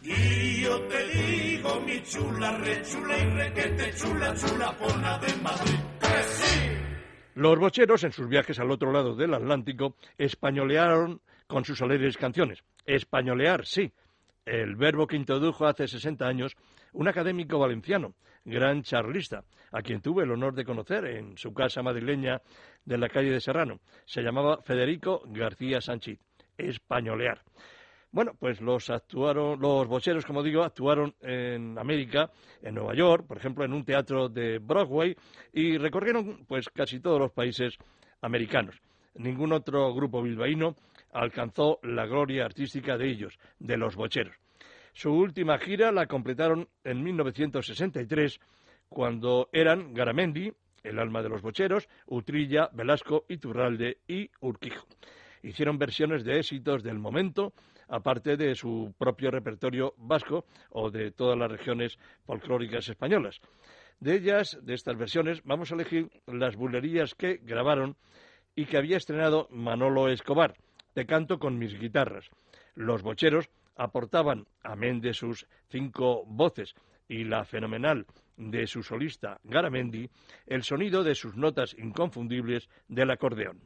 Y 0.04 0.62
yo 0.62 0.80
te 0.88 1.06
digo, 1.08 1.80
mi 1.80 2.02
chula, 2.02 2.58
rechula 2.58 3.18
y 3.18 3.30
requete 3.30 3.92
chula, 3.94 4.34
chula 4.34 4.76
pona 4.76 5.18
de 5.18 5.36
Madrid. 5.42 5.78
¡Que 6.00 6.22
sí! 6.24 6.70
Los 7.34 7.58
bocheros, 7.58 8.02
en 8.04 8.12
sus 8.12 8.28
viajes 8.28 8.58
al 8.58 8.70
otro 8.70 8.92
lado 8.92 9.14
del 9.14 9.34
Atlántico, 9.34 9.96
españolearon 10.18 11.20
con 11.46 11.64
sus 11.64 11.80
alegres 11.82 12.16
canciones. 12.16 12.64
Españolear, 12.84 13.64
sí, 13.64 13.92
el 14.44 14.74
verbo 14.74 15.06
que 15.06 15.16
introdujo 15.16 15.66
hace 15.66 15.86
60 15.86 16.26
años 16.26 16.56
un 16.92 17.08
académico 17.08 17.58
valenciano, 17.58 18.14
gran 18.44 18.82
charlista, 18.82 19.44
a 19.70 19.82
quien 19.82 20.00
tuve 20.00 20.24
el 20.24 20.32
honor 20.32 20.54
de 20.54 20.64
conocer 20.64 21.06
en 21.06 21.38
su 21.38 21.54
casa 21.54 21.82
madrileña 21.82 22.42
de 22.84 22.98
la 22.98 23.08
calle 23.08 23.30
de 23.30 23.40
Serrano. 23.40 23.80
Se 24.04 24.20
llamaba 24.20 24.60
Federico 24.62 25.22
García 25.26 25.80
Sánchez. 25.80 26.18
Españolear. 26.58 27.42
Bueno, 28.12 28.32
pues 28.38 28.60
los 28.60 28.90
actuaron, 28.90 29.58
los 29.58 29.88
bocheros, 29.88 30.26
como 30.26 30.42
digo, 30.42 30.62
actuaron 30.62 31.14
en 31.22 31.78
América, 31.78 32.30
en 32.60 32.74
Nueva 32.74 32.94
York, 32.94 33.26
por 33.26 33.38
ejemplo, 33.38 33.64
en 33.64 33.72
un 33.72 33.86
teatro 33.86 34.28
de 34.28 34.58
Broadway, 34.58 35.16
y 35.50 35.78
recorrieron 35.78 36.44
pues 36.46 36.68
casi 36.68 37.00
todos 37.00 37.18
los 37.18 37.32
países 37.32 37.78
americanos. 38.20 38.78
Ningún 39.14 39.52
otro 39.52 39.94
grupo 39.94 40.20
bilbaíno 40.20 40.76
alcanzó 41.12 41.78
la 41.82 42.04
gloria 42.04 42.44
artística 42.44 42.98
de 42.98 43.08
ellos, 43.08 43.38
de 43.58 43.78
los 43.78 43.96
bocheros. 43.96 44.36
Su 44.92 45.10
última 45.10 45.58
gira 45.58 45.90
la 45.90 46.06
completaron 46.06 46.68
en 46.84 47.02
1963, 47.02 48.40
cuando 48.90 49.48
eran 49.52 49.94
Garamendi, 49.94 50.52
el 50.82 50.98
alma 50.98 51.22
de 51.22 51.30
los 51.30 51.40
bocheros, 51.40 51.88
Utrilla, 52.06 52.68
Velasco, 52.74 53.24
Iturralde 53.28 54.00
y 54.06 54.30
Urquijo. 54.40 54.86
Hicieron 55.42 55.78
versiones 55.78 56.24
de 56.24 56.38
éxitos 56.38 56.82
del 56.82 56.98
momento, 56.98 57.54
aparte 57.92 58.38
de 58.38 58.54
su 58.54 58.94
propio 58.96 59.30
repertorio 59.30 59.94
vasco 59.98 60.46
o 60.70 60.90
de 60.90 61.12
todas 61.12 61.38
las 61.38 61.50
regiones 61.50 61.98
folclóricas 62.24 62.88
españolas. 62.88 63.40
De 64.00 64.14
ellas, 64.14 64.58
de 64.62 64.74
estas 64.74 64.96
versiones, 64.96 65.42
vamos 65.44 65.70
a 65.70 65.74
elegir 65.74 66.10
las 66.26 66.56
bulerías 66.56 67.14
que 67.14 67.38
grabaron 67.42 67.96
y 68.56 68.64
que 68.64 68.78
había 68.78 68.96
estrenado 68.96 69.46
Manolo 69.50 70.08
Escobar, 70.08 70.56
Te 70.94 71.06
canto 71.06 71.38
con 71.38 71.58
mis 71.58 71.78
guitarras. 71.78 72.28
Los 72.74 73.02
bocheros 73.02 73.48
aportaban, 73.76 74.46
amén 74.62 75.00
de 75.00 75.12
sus 75.12 75.46
cinco 75.68 76.24
voces 76.26 76.74
y 77.08 77.24
la 77.24 77.44
fenomenal 77.44 78.06
de 78.36 78.66
su 78.66 78.82
solista 78.82 79.38
Garamendi, 79.44 80.08
el 80.46 80.62
sonido 80.62 81.04
de 81.04 81.14
sus 81.14 81.36
notas 81.36 81.74
inconfundibles 81.78 82.68
del 82.88 83.10
acordeón. 83.10 83.60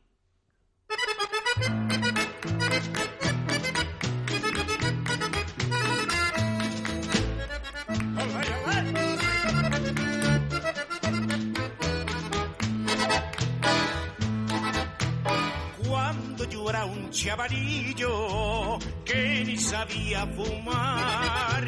Chavalillo 17.16 18.78
que 19.06 19.42
ni 19.46 19.56
sabía 19.56 20.26
fumar, 20.26 21.64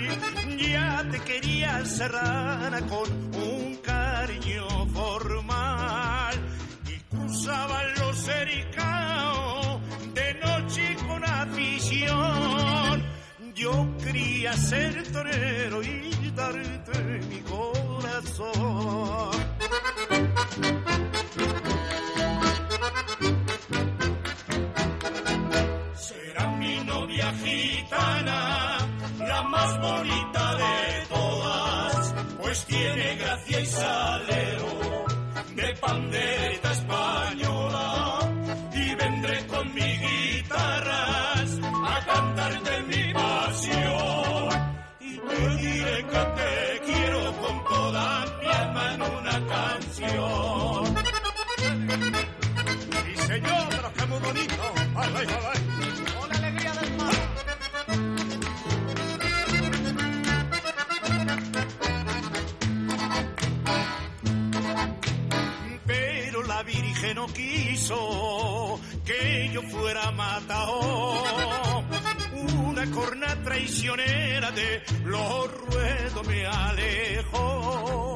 ya 0.58 1.08
te 1.10 1.20
quería 1.20 1.84
serrana 1.86 2.80
con 2.86 3.08
un 3.34 3.76
cariño 3.76 4.68
formal 4.92 6.34
y 6.86 6.98
cruzaba 7.16 7.82
los 7.98 8.28
ericaos 8.28 9.80
de 10.12 10.34
noche 10.34 10.96
con 11.06 11.24
afición. 11.24 13.02
Yo 13.54 13.96
quería 14.04 14.52
ser 14.52 15.02
torero 15.10 15.82
y 15.82 16.30
darte 16.36 17.20
mi 17.30 17.40
corazón. 17.40 18.48
Bonita 29.88 30.54
de 30.56 31.06
todas, 31.08 32.14
pues 32.40 32.64
tiene 32.66 33.16
gracia 33.16 33.60
y 33.60 33.66
salero 33.66 35.04
de 35.54 35.70
española. 35.70 36.57
Que 69.04 69.50
yo 69.52 69.62
fuera 69.62 70.10
matado. 70.10 70.80
Una 72.66 72.90
corna 72.90 73.42
traicionera 73.42 74.50
de 74.50 74.82
los 75.04 75.52
ruedos 75.52 76.26
me 76.26 76.46
alejó. 76.46 78.14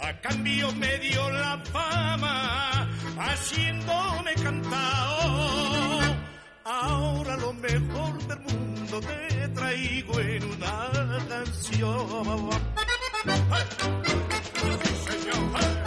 A 0.00 0.20
cambio 0.20 0.72
me 0.72 0.98
dio 0.98 1.30
la 1.30 1.58
fama 1.72 2.88
haciéndome 3.18 4.34
cantao. 4.34 6.00
Ahora 6.64 7.36
lo 7.36 7.52
mejor 7.54 8.18
del 8.28 8.40
mundo 8.40 9.00
te 9.00 9.48
traigo 9.48 10.20
en 10.20 10.44
una 10.44 10.90
canción. 11.28 12.50
Sí, 14.82 15.10
señor. 15.10 15.50
¡Ay! 15.54 15.77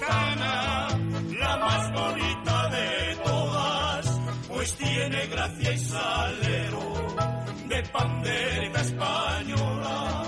La 0.00 1.56
más 1.56 1.92
bonita 1.92 2.68
de 2.68 3.16
todas, 3.24 4.20
pues 4.48 4.76
tiene 4.76 5.26
gracia 5.26 5.72
y 5.72 5.78
salero 5.78 6.94
de 7.66 7.82
pandereta 7.92 8.80
española. 8.80 10.22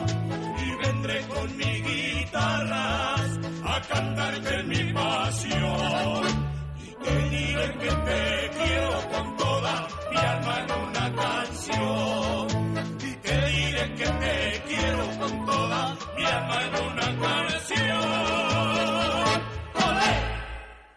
Y 0.59 0.87
vendré 0.87 1.21
con 1.29 1.57
mi 1.57 1.83
guitarra 1.83 3.15
a 3.15 3.81
cantarte 3.89 4.63
mi 4.65 4.93
pasión. 4.93 6.25
Y 6.85 7.05
te 7.05 7.29
diré 7.29 7.79
que 7.79 7.91
te 7.91 8.51
quiero 8.59 9.09
con 9.13 9.37
toda 9.37 9.89
mi 10.11 10.17
alma 10.17 10.67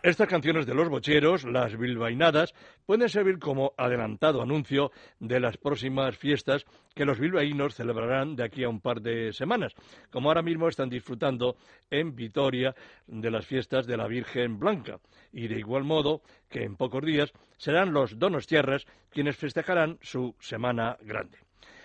Estas 0.04 0.28
canciones 0.28 0.66
de 0.66 0.74
los 0.74 0.90
bocheros, 0.90 1.46
las 1.46 1.78
bilbainadas, 1.78 2.54
pueden 2.86 3.08
servir 3.08 3.40
como 3.40 3.72
adelantado 3.78 4.42
anuncio 4.42 4.92
de 5.22 5.40
las 5.40 5.56
próximas 5.56 6.18
fiestas 6.18 6.66
que 6.94 7.06
los 7.06 7.22
bilbaínos 7.22 7.74
celebrarán 7.74 8.36
de 8.36 8.44
aquí 8.44 8.66
a 8.66 8.70
un 8.70 8.82
par 8.82 9.00
de 9.00 9.32
semanas, 9.32 9.74
como 10.12 10.28
ahora 10.28 10.42
mismo 10.42 10.68
están 10.68 10.90
disfrutando 10.90 11.56
en 11.90 12.18
Vitoria 12.18 12.76
de 13.08 13.32
las 13.32 13.46
fiestas 13.46 13.88
de 13.88 13.96
la 13.96 14.10
Virgen 14.10 14.60
Blanca, 14.60 15.00
y 15.32 15.48
de 15.48 15.60
igual 15.60 15.86
modo 15.86 16.22
que 16.50 16.64
en 16.64 16.76
pocos 16.76 17.06
días 17.06 17.32
serán 17.56 17.94
los 17.94 18.20
donostiarras 18.20 18.86
quienes 19.10 19.38
festejarán 19.38 20.00
su 20.02 20.36
Semana 20.42 20.98
Grande. 21.00 21.38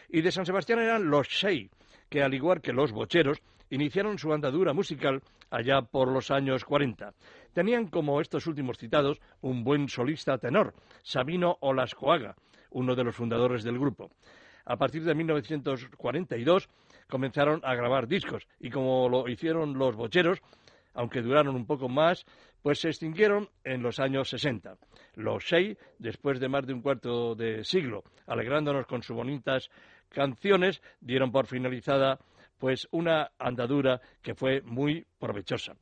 Y 0.09 0.22
de 0.22 0.33
San 0.33 0.44
Sebastián 0.44 0.81
eran 0.81 1.09
los 1.09 1.28
Sei, 1.28 1.70
que 2.09 2.24
al 2.24 2.35
igual 2.35 2.62
que 2.62 2.72
los 2.72 2.90
bocheros, 2.90 3.40
iniciaron 3.70 4.18
su 4.18 4.33
andadura 4.33 4.72
musical 4.72 5.22
allá 5.50 5.83
por 5.83 6.09
los 6.09 6.31
años 6.31 6.64
40. 6.64 7.12
Tenían, 7.52 7.88
como 7.88 8.20
estos 8.20 8.46
últimos 8.46 8.78
citados, 8.78 9.20
un 9.40 9.64
buen 9.64 9.88
solista 9.88 10.38
tenor, 10.38 10.74
Sabino 11.02 11.56
Olascoaga, 11.61 12.37
uno 12.70 12.94
de 12.94 13.04
los 13.04 13.16
fundadores 13.16 13.64
del 13.64 13.78
grupo. 13.78 14.11
A 14.64 14.76
partir 14.76 15.02
de 15.04 15.14
1942 15.14 16.68
comenzaron 17.08 17.61
a 17.64 17.74
grabar 17.74 18.06
discos 18.06 18.46
y 18.61 18.70
como 18.70 19.08
lo 19.08 19.26
hicieron 19.28 19.78
los 19.78 19.96
bocheros, 19.96 20.40
aunque 20.92 21.22
duraron 21.22 21.56
un 21.56 21.64
poco 21.64 21.88
más, 21.88 22.26
pues 22.62 22.80
se 22.80 22.88
extinguieron 22.88 23.48
en 23.64 23.82
los 23.82 23.98
años 23.98 24.28
60. 24.28 24.76
Los 25.14 25.48
seis, 25.48 25.78
después 25.98 26.38
de 26.40 26.48
más 26.48 26.66
de 26.66 26.74
un 26.74 26.82
cuarto 26.82 27.34
de 27.34 27.64
siglo, 27.64 28.04
alegrándonos 28.26 28.87
con 28.87 29.02
sus 29.02 29.16
bonitas 29.16 29.70
canciones, 30.11 30.82
dieron 31.00 31.32
por 31.32 31.46
finalizada 31.46 32.18
pues 32.58 32.88
una 32.90 33.30
andadura 33.38 34.00
que 34.20 34.34
fue 34.34 34.61
muy 34.62 35.06
provechosa. 35.18 35.74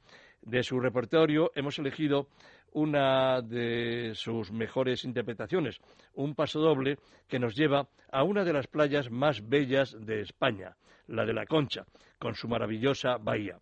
De 0.43 0.63
su 0.63 0.79
repertorio 0.81 1.51
hemos 1.55 1.79
elegido 1.79 2.29
una 2.73 3.41
de 3.43 4.13
sus 4.15 4.53
mejores 4.53 5.05
interpretaciones, 5.05 5.79
un 6.15 6.35
paso 6.35 6.61
doble 6.61 6.99
que 7.27 7.39
nos 7.39 7.55
lleva 7.55 7.89
a 8.13 8.23
una 8.23 8.45
de 8.45 8.53
las 8.53 8.67
playas 8.67 9.11
más 9.11 9.49
bellas 9.49 9.97
de 9.99 10.21
España, 10.21 10.77
la 11.07 11.25
de 11.25 11.33
la 11.33 11.47
Concha, 11.47 11.87
con 12.19 12.35
su 12.35 12.49
maravillosa 12.49 13.17
bahía. 13.19 13.59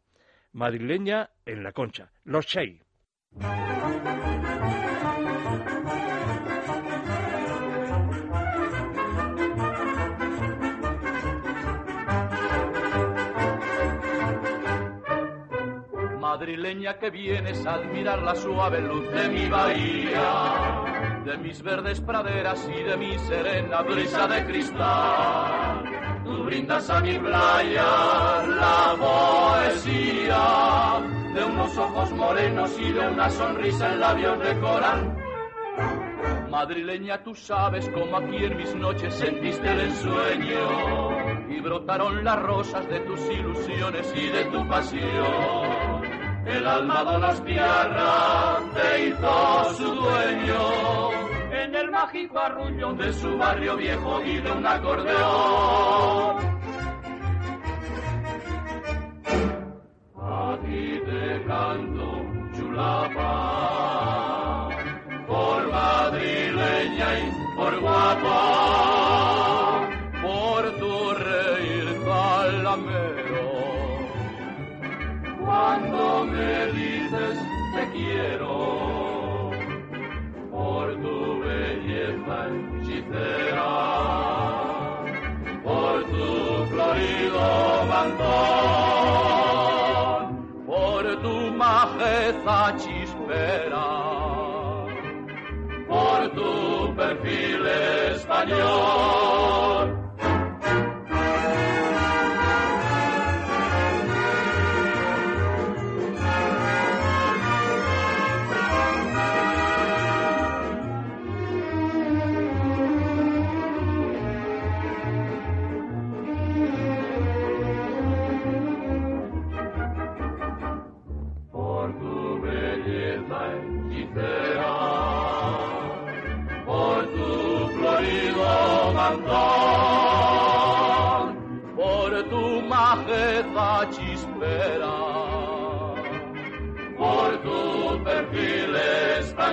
Madrileña 0.52 1.30
en 1.46 1.62
la 1.62 1.72
Concha, 1.72 2.10
Los 2.24 2.46
Chey. 2.46 2.80
Madrileña 16.34 16.98
que 16.98 17.10
vienes 17.10 17.64
a 17.64 17.74
admirar 17.74 18.20
la 18.20 18.34
suave 18.34 18.80
luz 18.80 19.08
de 19.12 19.28
mi 19.28 19.48
bahía, 19.48 21.22
de 21.24 21.38
mis 21.38 21.62
verdes 21.62 22.00
praderas 22.00 22.68
y 22.76 22.82
de 22.82 22.96
mi 22.96 23.16
serena 23.20 23.82
brisa 23.82 24.26
de 24.26 24.44
cristal. 24.44 25.84
Tú 26.24 26.42
brindas 26.42 26.90
a 26.90 27.00
mi 27.02 27.16
playa 27.20 27.86
la 28.48 28.96
poesía 29.78 30.42
de 31.34 31.44
unos 31.44 31.78
ojos 31.78 32.10
morenos 32.10 32.80
y 32.80 32.92
de 32.92 33.08
una 33.08 33.30
sonrisa 33.30 33.92
en 33.92 34.00
labios 34.00 34.40
de 34.40 34.58
coral. 34.58 35.16
Madrileña, 36.50 37.22
tú 37.22 37.36
sabes 37.36 37.88
cómo 37.90 38.16
aquí 38.16 38.44
en 38.44 38.56
mis 38.56 38.74
noches 38.74 39.14
sentiste 39.14 39.70
el 39.70 39.80
ensueño 39.82 41.48
y 41.48 41.60
brotaron 41.60 42.24
las 42.24 42.42
rosas 42.42 42.88
de 42.88 42.98
tus 43.00 43.20
ilusiones 43.30 44.12
y 44.16 44.26
de 44.26 44.44
tu 44.46 44.68
pasión. 44.68 45.73
El 46.46 46.66
alma 46.66 47.04
donostiarra 47.04 48.58
te 48.74 49.08
hizo 49.08 49.64
su 49.76 49.94
dueño. 49.94 51.10
En 51.52 51.74
el 51.74 51.90
mágico 51.90 52.38
arrullo 52.38 52.92
de 52.94 53.12
su 53.14 53.36
barrio 53.38 53.76
viejo 53.76 54.20
y 54.22 54.40
de 54.40 54.52
un 54.52 54.66
acordeón. 54.66 56.36
A 60.20 60.58
ti 60.64 61.00
te 61.06 61.44
canto, 61.46 62.22
chulapa, 62.56 63.28
por 65.26 65.70
madrileña 65.70 67.18
y 67.20 67.22
por 67.56 67.80
guapa, 67.80 68.93
por 80.50 80.86
tu 81.02 81.40
belleza 81.40 82.36
hechicera, 82.48 83.74
por 85.62 86.04
tu 86.04 86.30
florido 86.70 87.46
mantón, 87.88 88.34
por 90.66 91.04
tu 91.22 91.36
majeza 91.52 92.58
chispera, 92.78 93.88
por 95.88 96.20
tu 96.36 96.50
perfil 96.96 97.66
español. 97.66 99.13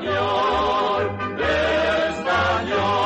Español, 0.02 1.42
español. 1.42 3.02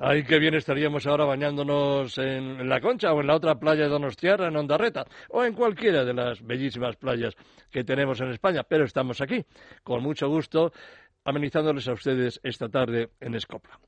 Ay, 0.00 0.22
qué 0.24 0.38
bien 0.38 0.54
estaríamos 0.54 1.06
ahora 1.06 1.24
bañándonos 1.24 2.18
en, 2.18 2.68
la 2.68 2.80
Concha 2.80 3.12
o 3.12 3.20
en 3.20 3.26
la 3.26 3.36
otra 3.36 3.58
playa 3.58 3.84
de 3.84 3.88
Donostiarra, 3.88 4.48
en 4.48 4.56
Ondarreta, 4.56 5.06
o 5.30 5.44
en 5.44 5.54
cualquiera 5.54 6.04
de 6.04 6.14
las 6.14 6.42
bellísimas 6.42 6.96
playas 6.96 7.34
que 7.70 7.84
tenemos 7.84 8.20
en 8.20 8.30
España. 8.30 8.62
Pero 8.68 8.84
estamos 8.84 9.20
aquí, 9.20 9.44
con 9.82 10.02
mucho 10.02 10.28
gusto, 10.28 10.72
amenizándoles 11.24 11.88
a 11.88 11.92
ustedes 11.94 12.38
esta 12.42 12.68
tarde 12.68 13.10
en 13.20 13.34
Escopla. 13.34 13.78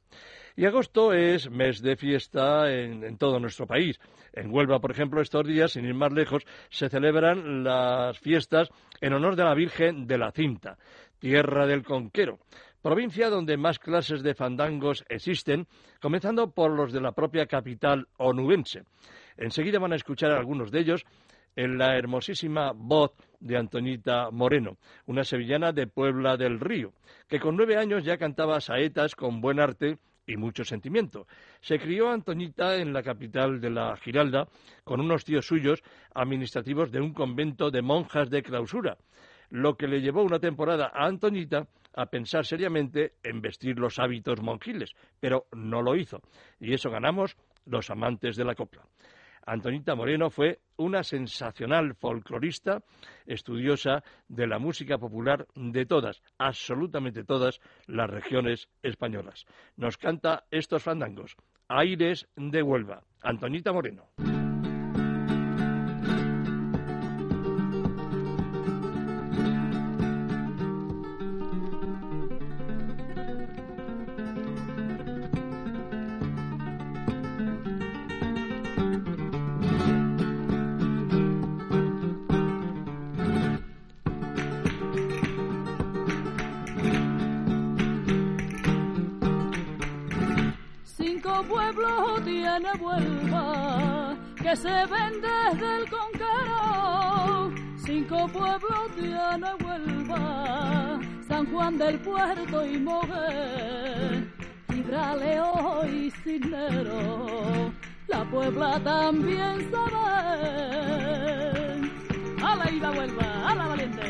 Y 0.56 0.64
agosto 0.64 1.12
es 1.12 1.50
mes 1.50 1.82
de 1.82 1.96
fiesta 1.96 2.72
en, 2.72 3.18
todo 3.18 3.38
nuestro 3.38 3.66
país. 3.66 4.00
En 4.32 4.50
Huelva, 4.52 4.80
por 4.80 4.90
ejemplo, 4.90 5.20
estos 5.20 5.46
días, 5.46 5.72
sin 5.72 5.84
ir 5.84 5.94
más 5.94 6.12
lejos, 6.12 6.44
se 6.70 6.88
celebran 6.88 7.62
las 7.62 8.18
fiestas 8.18 8.70
en 9.02 9.12
honor 9.12 9.36
de 9.36 9.44
la 9.44 9.54
Virgen 9.54 10.06
de 10.06 10.16
la 10.16 10.32
Cinta, 10.32 10.78
tierra 11.18 11.66
del 11.66 11.84
Conquero 11.84 12.38
provincia 12.86 13.30
donde 13.30 13.56
más 13.56 13.80
clases 13.80 14.22
de 14.22 14.36
fandangos 14.36 15.04
existen, 15.08 15.66
comenzando 16.00 16.52
por 16.52 16.70
los 16.70 16.92
de 16.92 17.00
la 17.00 17.10
propia 17.10 17.46
capital 17.46 18.06
onubense. 18.16 18.84
Enseguida 19.36 19.80
van 19.80 19.92
a 19.92 19.96
escuchar 19.96 20.30
algunos 20.30 20.70
de 20.70 20.82
ellos 20.82 21.04
en 21.56 21.78
la 21.78 21.96
hermosísima 21.96 22.70
voz 22.76 23.10
de 23.40 23.56
Antonita 23.56 24.30
Moreno, 24.30 24.76
una 25.06 25.24
sevillana 25.24 25.72
de 25.72 25.88
Puebla 25.88 26.36
del 26.36 26.60
Río, 26.60 26.92
que 27.26 27.40
con 27.40 27.56
nueve 27.56 27.76
años 27.76 28.04
ya 28.04 28.18
cantaba 28.18 28.60
saetas 28.60 29.16
con 29.16 29.40
buen 29.40 29.58
arte 29.58 29.98
y 30.26 30.36
mucho 30.36 30.64
sentimiento. 30.64 31.26
Se 31.60 31.78
crió 31.78 32.10
Antoñita 32.10 32.76
en 32.76 32.92
la 32.92 33.02
capital 33.02 33.60
de 33.60 33.70
la 33.70 33.96
Giralda 33.96 34.48
con 34.84 35.00
unos 35.00 35.24
tíos 35.24 35.46
suyos 35.46 35.82
administrativos 36.14 36.90
de 36.90 37.00
un 37.00 37.12
convento 37.12 37.70
de 37.70 37.82
monjas 37.82 38.28
de 38.30 38.42
clausura, 38.42 38.96
lo 39.50 39.76
que 39.76 39.86
le 39.86 40.00
llevó 40.00 40.22
una 40.22 40.40
temporada 40.40 40.90
a 40.92 41.06
Antoñita 41.06 41.68
a 41.94 42.06
pensar 42.06 42.44
seriamente 42.44 43.14
en 43.22 43.40
vestir 43.40 43.78
los 43.78 43.98
hábitos 43.98 44.42
monjiles, 44.42 44.92
pero 45.18 45.46
no 45.52 45.80
lo 45.80 45.96
hizo, 45.96 46.20
y 46.60 46.74
eso 46.74 46.90
ganamos 46.90 47.36
los 47.64 47.88
amantes 47.90 48.36
de 48.36 48.44
la 48.44 48.54
copla. 48.54 48.82
Antonita 49.46 49.94
Moreno 49.94 50.28
fue 50.28 50.58
una 50.76 51.04
sensacional 51.04 51.94
folclorista, 51.94 52.82
estudiosa 53.26 54.02
de 54.28 54.46
la 54.46 54.58
música 54.58 54.98
popular 54.98 55.46
de 55.54 55.86
todas, 55.86 56.20
absolutamente 56.36 57.24
todas 57.24 57.60
las 57.86 58.10
regiones 58.10 58.68
españolas. 58.82 59.46
Nos 59.76 59.96
canta 59.96 60.44
estos 60.50 60.82
fandangos, 60.82 61.36
Aires 61.68 62.28
de 62.36 62.62
Huelva. 62.62 63.02
Antonita 63.22 63.72
Moreno. 63.72 64.08
Se 94.86 94.92
ven 94.92 95.20
desde 95.20 95.76
el 95.76 95.90
Conquero. 95.90 97.52
Cinco 97.76 98.28
pueblos 98.28 98.90
tiene 98.96 99.54
Huelva, 99.64 101.00
San 101.28 101.46
Juan 101.52 101.78
del 101.78 101.98
Puerto 102.00 102.66
y 102.66 102.78
Moguer, 102.78 104.28
Gibraleo 104.72 105.86
y 105.86 106.10
Cisnero. 106.10 107.72
La 108.08 108.24
Puebla 108.24 108.80
también 108.82 109.70
sabe. 109.70 109.96
A 112.42 112.56
la 112.56 112.70
ida 112.70 112.90
Huelva, 112.90 113.48
a 113.50 113.54
la 113.54 113.66
valiente. 113.66 114.02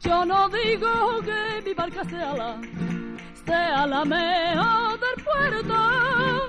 Yo 0.00 0.24
no 0.24 0.48
digo 0.48 1.20
que 1.22 1.62
mi 1.64 1.74
barca 1.74 2.04
sea 2.04 2.34
la 2.34 2.60
sea 3.48 3.86
la 3.86 4.04
mejor 4.04 5.00
del 5.00 5.24
puerto. 5.24 6.47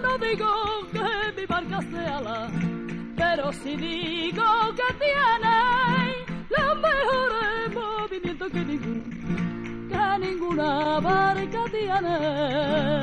No 0.00 0.18
digo 0.18 0.48
que 0.92 1.40
mi 1.40 1.46
barca 1.46 1.80
sea 1.82 2.20
la, 2.20 2.50
pero 3.16 3.52
sí 3.52 3.76
digo 3.76 4.44
que 4.78 4.94
tiene 5.04 5.56
los 6.48 6.76
mejores 6.86 7.74
movimientos 7.74 8.52
que 8.52 8.64
ningún, 8.64 9.88
que 9.90 10.18
ninguna 10.26 11.00
barca 11.00 11.64
tiene. 11.70 13.02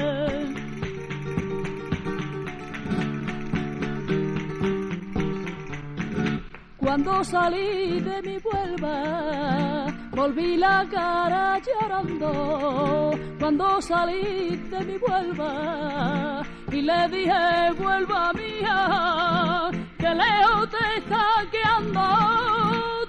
Cuando 6.77 7.23
salí 7.23 7.99
de 7.99 8.21
mi 8.23 8.37
vuelva, 8.39 9.85
volví 10.11 10.57
la 10.57 10.87
cara 10.89 11.59
llorando. 11.59 13.11
Cuando 13.39 13.79
salí 13.81 14.55
de 14.71 14.79
mi 14.85 14.97
vuelva, 14.97 16.43
y 16.71 16.81
le 16.81 17.07
dije, 17.09 17.71
vuelva 17.77 18.31
mía, 18.33 19.71
que 19.97 20.09
lejos 20.09 20.69
te 20.69 20.97
está 20.97 21.25
quedando, 21.51 22.01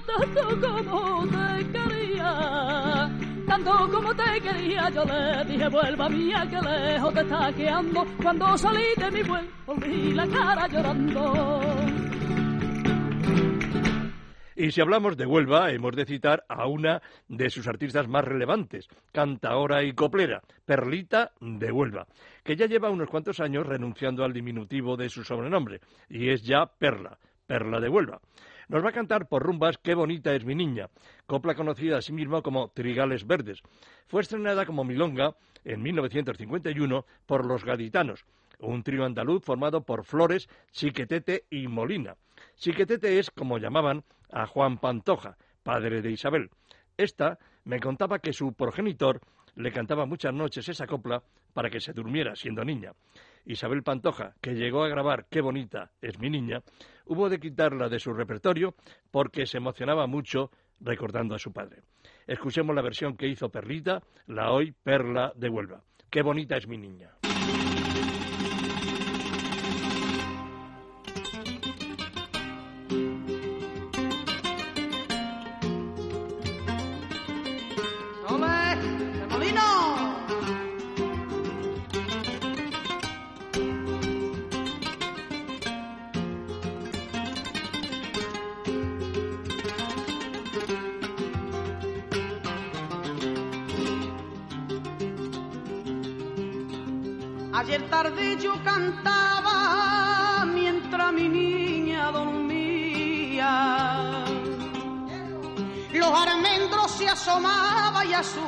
tanto 0.07 0.89
como 0.89 1.27
te 1.27 1.71
quería. 1.71 3.09
Tanto 3.47 3.89
como 3.91 4.15
te 4.15 4.41
quería, 4.41 4.89
yo 4.89 5.03
le 5.05 5.45
dije, 5.45 5.69
vuelva 5.69 6.09
mía, 6.09 6.47
que 6.49 6.61
lejos 6.61 7.13
te 7.13 7.21
está 7.21 7.53
quedando. 7.53 8.05
Cuando 8.21 8.57
salí 8.57 8.85
de 8.97 9.11
mi 9.11 9.23
vuelva, 9.23 9.51
volví 9.67 10.13
la 10.13 10.27
cara 10.27 10.67
llorando. 10.67 12.10
Y 14.61 14.69
si 14.69 14.79
hablamos 14.79 15.17
de 15.17 15.25
Huelva, 15.25 15.71
hemos 15.71 15.95
de 15.95 16.05
citar 16.05 16.45
a 16.47 16.67
una 16.67 17.01
de 17.27 17.49
sus 17.49 17.67
artistas 17.67 18.07
más 18.07 18.23
relevantes, 18.23 18.87
cantaora 19.11 19.81
y 19.81 19.93
coplera, 19.93 20.43
Perlita 20.67 21.31
de 21.39 21.71
Huelva, 21.71 22.05
que 22.43 22.55
ya 22.55 22.67
lleva 22.67 22.91
unos 22.91 23.09
cuantos 23.09 23.39
años 23.39 23.65
renunciando 23.65 24.23
al 24.23 24.33
diminutivo 24.33 24.97
de 24.97 25.09
su 25.09 25.23
sobrenombre, 25.23 25.81
y 26.09 26.29
es 26.29 26.43
ya 26.43 26.67
Perla, 26.67 27.17
Perla 27.47 27.79
de 27.79 27.89
Huelva. 27.89 28.21
Nos 28.69 28.85
va 28.85 28.89
a 28.89 28.93
cantar 28.93 29.27
por 29.27 29.41
rumbas 29.41 29.79
Qué 29.79 29.95
bonita 29.95 30.31
es 30.35 30.45
mi 30.45 30.53
niña, 30.53 30.89
copla 31.25 31.55
conocida 31.55 31.97
a 31.97 32.03
sí 32.03 32.13
misma 32.13 32.43
como 32.43 32.69
Trigales 32.69 33.25
Verdes. 33.25 33.63
Fue 34.05 34.21
estrenada 34.21 34.67
como 34.67 34.83
milonga 34.83 35.37
en 35.65 35.81
1951 35.81 37.03
por 37.25 37.47
Los 37.47 37.65
Gaditanos, 37.65 38.25
un 38.59 38.83
trío 38.83 39.05
andaluz 39.05 39.43
formado 39.43 39.81
por 39.81 40.05
Flores, 40.05 40.47
Chiquetete 40.71 41.45
y 41.49 41.67
Molina. 41.67 42.15
Chiquetete 42.57 43.17
es, 43.17 43.31
como 43.31 43.57
llamaban, 43.57 44.03
a 44.31 44.45
Juan 44.47 44.77
Pantoja, 44.77 45.37
padre 45.63 46.01
de 46.01 46.11
Isabel. 46.11 46.49
Esta 46.97 47.37
me 47.65 47.79
contaba 47.79 48.19
que 48.19 48.33
su 48.33 48.53
progenitor 48.53 49.21
le 49.55 49.71
cantaba 49.71 50.05
muchas 50.05 50.33
noches 50.33 50.67
esa 50.69 50.87
copla 50.87 51.23
para 51.53 51.69
que 51.69 51.79
se 51.79 51.93
durmiera 51.93 52.35
siendo 52.35 52.63
niña. 52.63 52.93
Isabel 53.45 53.83
Pantoja, 53.83 54.35
que 54.41 54.53
llegó 54.53 54.83
a 54.83 54.89
grabar 54.89 55.25
Qué 55.29 55.41
bonita 55.41 55.91
es 56.01 56.19
mi 56.19 56.29
niña, 56.29 56.61
hubo 57.05 57.29
de 57.29 57.39
quitarla 57.39 57.89
de 57.89 57.99
su 57.99 58.13
repertorio 58.13 58.75
porque 59.09 59.45
se 59.45 59.57
emocionaba 59.57 60.07
mucho 60.07 60.51
recordando 60.79 61.35
a 61.35 61.39
su 61.39 61.51
padre. 61.51 61.81
Escuchemos 62.27 62.75
la 62.75 62.81
versión 62.81 63.17
que 63.17 63.27
hizo 63.27 63.49
Perlita, 63.49 64.01
la 64.27 64.51
hoy 64.51 64.73
Perla 64.83 65.33
de 65.35 65.49
Huelva. 65.49 65.83
Qué 66.09 66.21
bonita 66.21 66.57
es 66.57 66.67
mi 66.67 66.77
niña. 66.77 67.20
Asomaba 107.21 108.03
y 108.03 108.13
a 108.13 108.23
su 108.23 108.41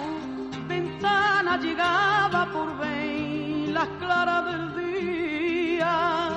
ventana 0.68 1.58
llegaba 1.58 2.52
por 2.52 2.76
ver 2.80 3.70
las 3.70 3.88
claras 4.00 4.46
del 4.46 4.76
día. 4.76 6.30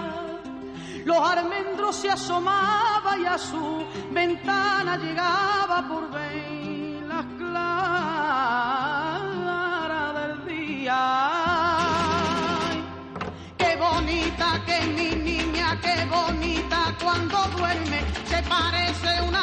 Los 1.06 1.18
almendros 1.18 1.96
se 1.96 2.10
asomaba 2.10 3.16
y 3.16 3.24
a 3.24 3.38
su 3.38 3.86
ventana 4.10 4.98
llegaba 4.98 5.88
por 5.88 6.10
ver 6.10 7.02
las 7.04 7.24
claras 7.38 8.02
del 10.14 10.44
día 10.46 11.36
bonita 13.78 14.62
que 14.64 14.86
mi 14.86 15.10
niña, 15.16 15.78
qué 15.80 16.06
bonita 16.06 16.94
cuando 17.02 17.36
duerme, 17.56 18.00
se 18.24 18.42
parece 18.42 19.22
una 19.22 19.35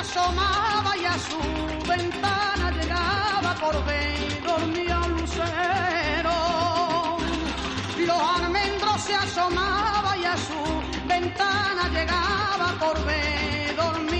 asomaba 0.00 0.96
y 0.96 1.04
a 1.04 1.16
su 1.18 1.38
ventana 1.86 2.70
llegaba 2.70 3.54
por 3.60 3.84
ver 3.84 4.42
dormía 4.42 4.98
un 5.06 5.12
lucero. 5.20 6.36
Los 8.08 8.22
almendros 8.36 9.00
se 9.02 9.14
asomaba 9.14 10.16
y 10.16 10.24
a 10.24 10.36
su 10.36 10.60
ventana 11.06 11.88
llegaba 11.88 12.68
por 12.78 13.04
ver 13.04 13.76
dormía 13.76 14.19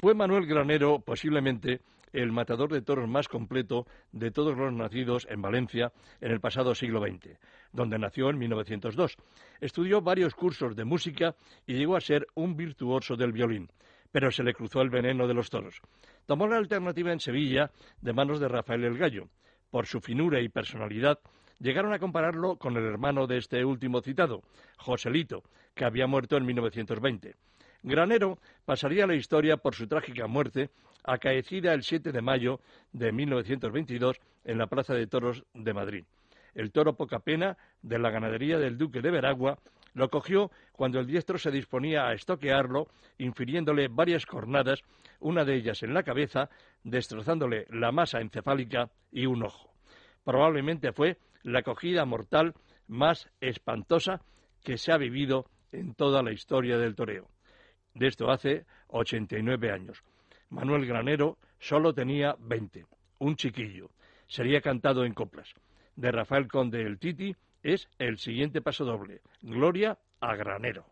Fue 0.00 0.14
Manuel 0.14 0.44
Granero 0.44 0.98
posiblemente 1.00 1.80
el 2.12 2.30
matador 2.30 2.70
de 2.70 2.82
toros 2.82 3.08
más 3.08 3.28
completo 3.28 3.86
de 4.12 4.30
todos 4.30 4.54
los 4.54 4.70
nacidos 4.70 5.26
en 5.30 5.40
Valencia 5.40 5.90
en 6.20 6.32
el 6.32 6.40
pasado 6.40 6.74
siglo 6.74 7.00
XX, 7.00 7.38
donde 7.72 7.98
nació 7.98 8.28
en 8.28 8.36
1902. 8.36 9.16
Estudió 9.58 10.02
varios 10.02 10.34
cursos 10.34 10.76
de 10.76 10.84
música 10.84 11.34
y 11.66 11.74
llegó 11.74 11.96
a 11.96 12.02
ser 12.02 12.26
un 12.34 12.56
virtuoso 12.56 13.16
del 13.16 13.32
violín, 13.32 13.70
pero 14.12 14.30
se 14.30 14.42
le 14.42 14.52
cruzó 14.52 14.82
el 14.82 14.90
veneno 14.90 15.26
de 15.26 15.32
los 15.32 15.48
toros. 15.48 15.80
Tomó 16.26 16.46
la 16.46 16.58
alternativa 16.58 17.10
en 17.10 17.20
Sevilla 17.20 17.70
de 18.02 18.12
manos 18.12 18.38
de 18.38 18.48
Rafael 18.48 18.84
el 18.84 18.98
Gallo. 18.98 19.30
Por 19.70 19.86
su 19.86 20.02
finura 20.02 20.42
y 20.42 20.50
personalidad, 20.50 21.20
llegaron 21.58 21.94
a 21.94 21.98
compararlo 21.98 22.56
con 22.56 22.76
el 22.76 22.84
hermano 22.84 23.26
de 23.26 23.38
este 23.38 23.64
último 23.64 24.02
citado, 24.02 24.42
Joselito, 24.76 25.42
que 25.74 25.86
había 25.86 26.06
muerto 26.06 26.36
en 26.36 26.44
1920. 26.44 27.34
Granero 27.82 28.38
pasaría 28.64 29.04
a 29.04 29.06
la 29.06 29.14
historia 29.14 29.56
por 29.56 29.74
su 29.74 29.86
trágica 29.86 30.26
muerte, 30.26 30.70
acaecida 31.04 31.72
el 31.72 31.82
7 31.82 32.12
de 32.12 32.22
mayo 32.22 32.60
de 32.92 33.12
1922 33.12 34.20
en 34.44 34.58
la 34.58 34.66
Plaza 34.66 34.94
de 34.94 35.06
Toros 35.06 35.44
de 35.54 35.72
Madrid. 35.72 36.04
El 36.54 36.72
toro 36.72 36.96
poca 36.96 37.20
pena 37.20 37.56
de 37.82 37.98
la 37.98 38.10
ganadería 38.10 38.58
del 38.58 38.78
Duque 38.78 39.02
de 39.02 39.10
Veragua 39.10 39.58
lo 39.92 40.10
cogió 40.10 40.50
cuando 40.72 41.00
el 41.00 41.06
diestro 41.06 41.38
se 41.38 41.50
disponía 41.50 42.06
a 42.06 42.12
estoquearlo, 42.12 42.88
infiriéndole 43.18 43.88
varias 43.88 44.26
cornadas, 44.26 44.82
una 45.20 45.44
de 45.44 45.56
ellas 45.56 45.82
en 45.82 45.94
la 45.94 46.02
cabeza, 46.02 46.50
destrozándole 46.84 47.66
la 47.70 47.92
masa 47.92 48.20
encefálica 48.20 48.90
y 49.10 49.26
un 49.26 49.42
ojo. 49.42 49.72
Probablemente 50.24 50.92
fue 50.92 51.18
la 51.42 51.62
cogida 51.62 52.04
mortal 52.04 52.54
más 52.88 53.30
espantosa 53.40 54.20
que 54.62 54.76
se 54.76 54.92
ha 54.92 54.98
vivido 54.98 55.46
en 55.72 55.94
toda 55.94 56.22
la 56.22 56.32
historia 56.32 56.76
del 56.78 56.94
toreo. 56.94 57.28
De 57.96 58.08
esto 58.08 58.30
hace 58.30 58.66
89 58.88 59.72
años. 59.72 60.04
Manuel 60.50 60.84
Granero 60.84 61.38
solo 61.58 61.94
tenía 61.94 62.36
20, 62.38 62.84
un 63.20 63.36
chiquillo. 63.36 63.88
Sería 64.26 64.60
cantado 64.60 65.06
en 65.06 65.14
coplas. 65.14 65.48
De 65.94 66.12
Rafael 66.12 66.46
Conde 66.46 66.82
el 66.82 66.98
Titi 66.98 67.34
es 67.62 67.88
el 67.98 68.18
siguiente 68.18 68.60
paso 68.60 68.84
doble. 68.84 69.22
Gloria 69.40 69.98
a 70.20 70.36
Granero. 70.36 70.84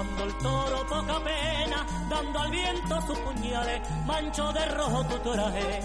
Cuando 0.00 0.24
el 0.24 0.34
toro 0.38 0.86
poca 0.88 1.20
pena, 1.22 1.86
dando 2.08 2.38
al 2.38 2.50
viento 2.50 3.00
sus 3.02 3.18
puñales, 3.18 3.80
mancho 4.06 4.50
de 4.52 4.64
rojo 4.66 5.04
tu 5.04 5.18
toraje. 5.18 5.80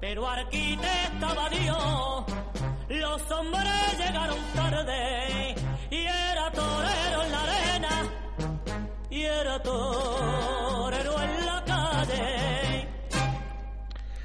Pero 0.00 0.28
arquite 0.28 0.86
estaba 1.12 1.48
Dios, 1.48 2.24
los 2.88 3.30
hombres 3.32 3.98
llegaron 3.98 4.38
tarde, 4.54 5.54
y 5.90 5.96
era 5.96 6.50
torero 6.52 7.24
en 7.24 7.32
la 7.32 7.42
arena, 7.42 7.88
y 9.10 9.22
era 9.22 9.62
torero 9.62 11.20
en 11.20 11.46
la 11.46 11.64
calle. 11.66 12.88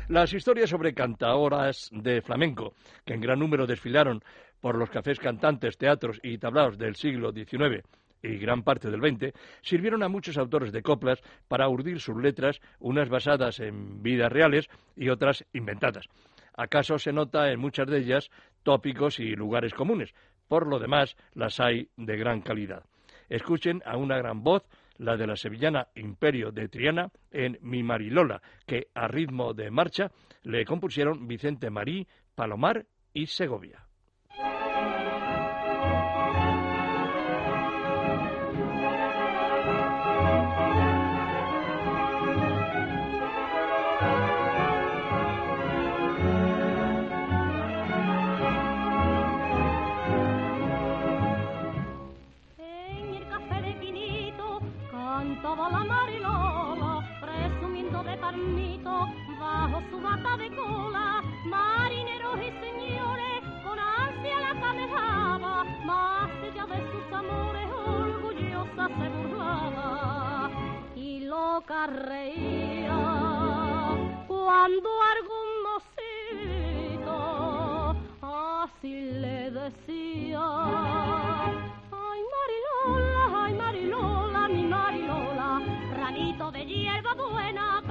Las 0.09 0.33
historias 0.33 0.69
sobre 0.69 0.93
cantaoras 0.93 1.89
de 1.91 2.21
flamenco, 2.21 2.75
que 3.03 3.15
en 3.15 3.21
gran 3.21 3.39
número 3.39 3.65
desfilaron 3.65 4.23
por 4.61 4.77
los 4.77 4.91
cafés 4.91 5.17
cantantes, 5.17 5.77
teatros 5.77 6.19
y 6.21 6.37
tablaos 6.37 6.77
del 6.77 6.95
siglo 6.95 7.31
XIX 7.31 7.83
y 8.23 8.37
gran 8.37 8.63
parte 8.63 8.89
del 8.89 9.01
XX, 9.01 9.33
sirvieron 9.61 10.01
a 10.01 10.09
muchos 10.09 10.37
autores 10.37 10.71
de 10.71 10.81
coplas 10.81 11.21
para 11.47 11.67
urdir 11.67 11.99
sus 11.99 12.17
letras, 12.17 12.59
unas 12.79 13.09
basadas 13.09 13.59
en 13.59 14.01
vidas 14.01 14.31
reales 14.31 14.69
y 14.95 15.09
otras 15.09 15.45
inventadas. 15.53 16.07
Acaso 16.55 16.97
se 16.97 17.11
nota 17.11 17.51
en 17.51 17.59
muchas 17.59 17.87
de 17.87 17.99
ellas 17.99 18.29
tópicos 18.63 19.19
y 19.19 19.35
lugares 19.35 19.73
comunes, 19.73 20.13
por 20.47 20.67
lo 20.67 20.79
demás 20.79 21.17
las 21.33 21.59
hay 21.59 21.89
de 21.97 22.17
gran 22.17 22.41
calidad. 22.41 22.85
Escuchen 23.29 23.81
a 23.85 23.97
una 23.97 24.17
gran 24.17 24.43
voz 24.43 24.63
la 24.97 25.17
de 25.17 25.27
la 25.27 25.35
sevillana 25.35 25.87
Imperio 25.95 26.51
de 26.51 26.69
Triana 26.69 27.09
en 27.31 27.57
Mi 27.61 27.83
Marilola, 27.83 28.41
que 28.65 28.87
a 28.93 29.07
ritmo 29.07 29.53
de 29.53 29.71
marcha 29.71 30.11
le 30.43 30.65
compusieron 30.65 31.27
Vicente 31.27 31.69
Marí, 31.69 32.07
Palomar 32.35 32.85
y 33.13 33.25
Segovia. 33.25 33.85
Bata 60.15 60.37
de 60.37 60.49
cola. 60.55 61.23
Marineros 61.45 62.37
y 62.37 62.51
señores, 62.65 63.41
con 63.63 63.79
ansia 63.79 64.37
más 65.85 66.29
allá 66.47 66.65
de 66.67 66.79
sus 66.91 67.13
amores 67.13 67.67
orgullosa 67.85 68.87
se 68.87 69.09
burlaba 69.09 70.51
y 70.95 71.19
loca 71.21 71.87
reía 71.87 73.01
cuando 74.27 74.89
algún 75.13 75.49
mocito 75.67 77.15
así 78.21 78.93
le 79.23 79.51
decía 79.51 80.45
ay 81.91 82.21
Marilola, 82.33 83.23
ay 83.43 83.53
Marilola, 83.53 84.47
mi 84.47 84.63
Marilola 84.63 85.61
ranito 85.95 86.51
de 86.51 86.65
hierba 86.65 87.13
buena, 87.15 87.82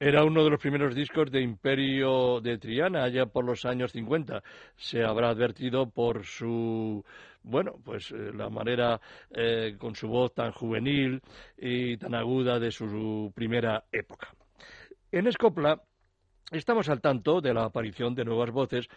Era 0.00 0.24
uno 0.24 0.42
de 0.42 0.50
los 0.50 0.58
primeros 0.58 0.94
discos 0.94 1.30
de 1.30 1.42
Imperio 1.42 2.40
de 2.40 2.56
Triana, 2.56 3.04
allá 3.04 3.26
por 3.26 3.44
los 3.44 3.66
años 3.66 3.92
50. 3.92 4.42
Se 4.76 5.04
habrá 5.04 5.28
advertido 5.28 5.90
por 5.90 6.24
su, 6.24 7.04
bueno, 7.42 7.74
pues 7.84 8.10
eh, 8.12 8.32
la 8.34 8.48
manera 8.48 8.98
eh, 9.30 9.76
con 9.78 9.94
su 9.94 10.08
voz 10.08 10.32
tan 10.34 10.50
juvenil 10.52 11.20
y 11.58 11.98
tan 11.98 12.14
aguda 12.14 12.58
de 12.58 12.70
su 12.70 13.30
primera 13.34 13.84
época. 13.92 14.28
En 15.10 15.26
Escopla 15.26 15.82
estamos 16.50 16.88
al 16.88 17.00
tanto 17.00 17.40
de 17.40 17.52
la 17.52 17.64
aparición 17.64 18.14
de 18.14 18.24
nuevas 18.24 18.50
voces 18.50 18.88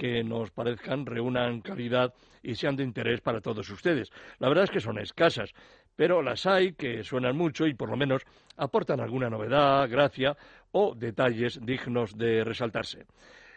que 0.00 0.24
nos 0.24 0.50
parezcan 0.50 1.04
reúnan 1.04 1.60
calidad 1.60 2.14
y 2.42 2.54
sean 2.54 2.74
de 2.74 2.82
interés 2.82 3.20
para 3.20 3.42
todos 3.42 3.68
ustedes. 3.68 4.10
La 4.38 4.48
verdad 4.48 4.64
es 4.64 4.70
que 4.70 4.80
son 4.80 4.98
escasas, 4.98 5.52
pero 5.94 6.22
las 6.22 6.46
hay 6.46 6.72
que 6.72 7.04
suenan 7.04 7.36
mucho 7.36 7.66
y 7.66 7.74
por 7.74 7.90
lo 7.90 7.98
menos 7.98 8.22
aportan 8.56 9.00
alguna 9.00 9.28
novedad, 9.28 9.86
gracia 9.90 10.34
o 10.72 10.94
detalles 10.94 11.60
dignos 11.62 12.16
de 12.16 12.42
resaltarse. 12.44 13.04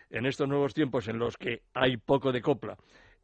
En 0.09 0.25
estos 0.25 0.49
nuevos 0.49 0.73
tiempos 0.73 1.07
en 1.07 1.17
los 1.17 1.37
que 1.37 1.61
hay 1.73 1.95
poco 1.95 2.33
de 2.33 2.41
copla 2.41 2.75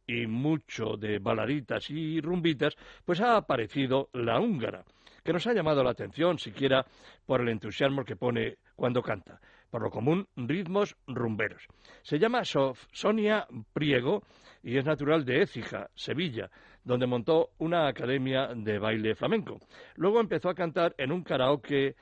y 0.06 0.26
mucho 0.26 0.96
de 0.96 1.18
baladitas 1.18 1.90
y 1.90 2.22
rumbitas, 2.22 2.74
pues 3.04 3.20
ha 3.20 3.36
aparecido 3.36 4.08
la 4.14 4.40
húngara, 4.40 4.82
que 5.22 5.34
nos 5.34 5.46
ha 5.46 5.52
llamado 5.52 5.84
la 5.84 5.90
atención 5.90 6.38
siquiera 6.38 6.86
por 7.26 7.42
el 7.42 7.50
entusiasmo 7.50 8.02
que 8.02 8.16
pone 8.16 8.56
cuando 8.76 9.02
canta 9.02 9.38
por 9.70 9.82
lo 9.82 9.90
común 9.90 10.26
ritmos 10.36 10.96
rumberos. 11.06 11.66
Se 12.02 12.18
llama 12.18 12.44
Sof 12.44 12.84
Sonia 12.92 13.46
Priego 13.72 14.22
y 14.62 14.76
es 14.76 14.84
natural 14.84 15.24
de 15.24 15.42
Écija, 15.42 15.88
Sevilla, 15.94 16.50
donde 16.84 17.06
montó 17.06 17.50
una 17.58 17.88
academia 17.88 18.48
de 18.54 18.78
baile 18.78 19.14
flamenco. 19.14 19.58
Luego 19.96 20.20
empezó 20.20 20.48
a 20.48 20.54
cantar 20.54 20.94
en 20.98 21.12
un 21.12 21.22
karaoke 21.22 21.94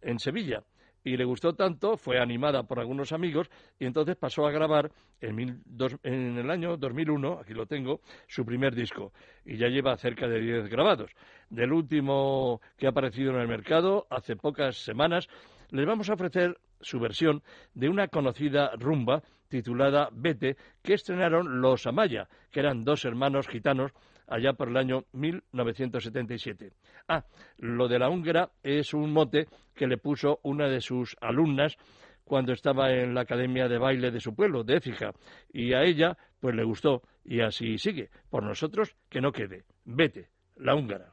en 0.00 0.18
Sevilla 0.18 0.62
y 1.04 1.16
le 1.16 1.24
gustó 1.24 1.54
tanto, 1.54 1.96
fue 1.96 2.20
animada 2.20 2.62
por 2.62 2.78
algunos 2.78 3.12
amigos 3.12 3.50
y 3.78 3.86
entonces 3.86 4.16
pasó 4.16 4.46
a 4.46 4.52
grabar 4.52 4.90
en, 5.20 5.34
mil 5.34 5.60
dos, 5.64 5.96
en, 6.02 6.38
el 6.38 6.50
año 6.50 6.76
2001, 6.76 7.40
aquí 7.40 7.54
lo 7.54 7.66
tengo, 7.66 8.00
su 8.28 8.44
primer 8.44 8.74
disco 8.74 9.12
y 9.44 9.56
ya 9.56 9.68
lleva 9.68 9.96
cerca 9.96 10.28
de 10.28 10.40
10 10.40 10.68
grabados. 10.68 11.10
Del 11.50 11.72
último 11.72 12.60
que 12.76 12.86
ha 12.86 12.90
aparecido 12.90 13.32
en 13.32 13.40
el 13.40 13.48
mercado 13.48 14.06
hace 14.10 14.36
pocas 14.36 14.76
semanas, 14.76 15.28
les 15.70 15.86
vamos 15.86 16.08
a 16.08 16.14
ofrecer 16.14 16.56
su 16.82 17.00
versión 17.00 17.42
de 17.74 17.88
una 17.88 18.08
conocida 18.08 18.72
rumba 18.76 19.22
titulada 19.48 20.08
Vete, 20.12 20.56
que 20.82 20.94
estrenaron 20.94 21.60
los 21.60 21.86
Amaya, 21.86 22.28
que 22.50 22.60
eran 22.60 22.84
dos 22.84 23.04
hermanos 23.04 23.48
gitanos 23.48 23.92
allá 24.26 24.54
por 24.54 24.68
el 24.68 24.76
año 24.76 25.04
1977. 25.12 26.72
Ah, 27.08 27.24
lo 27.58 27.88
de 27.88 27.98
la 27.98 28.08
húngara 28.08 28.50
es 28.62 28.94
un 28.94 29.12
mote 29.12 29.46
que 29.74 29.86
le 29.86 29.98
puso 29.98 30.40
una 30.42 30.68
de 30.68 30.80
sus 30.80 31.16
alumnas 31.20 31.76
cuando 32.24 32.52
estaba 32.52 32.92
en 32.92 33.14
la 33.14 33.22
academia 33.22 33.68
de 33.68 33.78
baile 33.78 34.10
de 34.10 34.20
su 34.20 34.34
pueblo, 34.34 34.64
de 34.64 34.76
Écija, 34.76 35.12
y 35.52 35.74
a 35.74 35.82
ella 35.82 36.16
pues 36.40 36.54
le 36.54 36.64
gustó 36.64 37.02
y 37.24 37.40
así 37.40 37.78
sigue. 37.78 38.10
Por 38.30 38.42
nosotros 38.42 38.96
que 39.08 39.20
no 39.20 39.32
quede. 39.32 39.64
Vete, 39.84 40.28
la 40.56 40.74
húngara. 40.74 41.12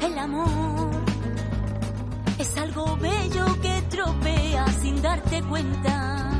El 0.00 0.18
amor 0.18 0.90
es 2.38 2.56
algo 2.56 2.96
bello 2.96 3.60
que 3.60 3.82
tropea 3.90 4.66
sin 4.80 5.02
darte 5.02 5.42
cuenta. 5.42 6.30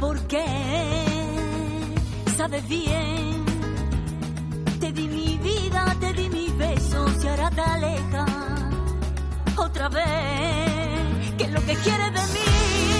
Porque 0.00 0.44
sabes 2.36 2.68
bien, 2.68 3.44
te 4.80 4.92
di 4.92 5.08
mi 5.08 5.38
vida, 5.38 5.96
te 5.98 6.12
di 6.12 6.28
mis 6.28 6.56
besos 6.56 7.24
y 7.24 7.28
ahora 7.28 7.50
te 7.50 7.60
aleja 7.60 8.26
otra 9.56 9.88
vez. 9.88 11.34
¿Qué 11.36 11.44
es 11.44 11.50
lo 11.50 11.60
que 11.60 11.74
quieres 11.74 12.12
de 12.12 12.32
mí? 12.32 12.97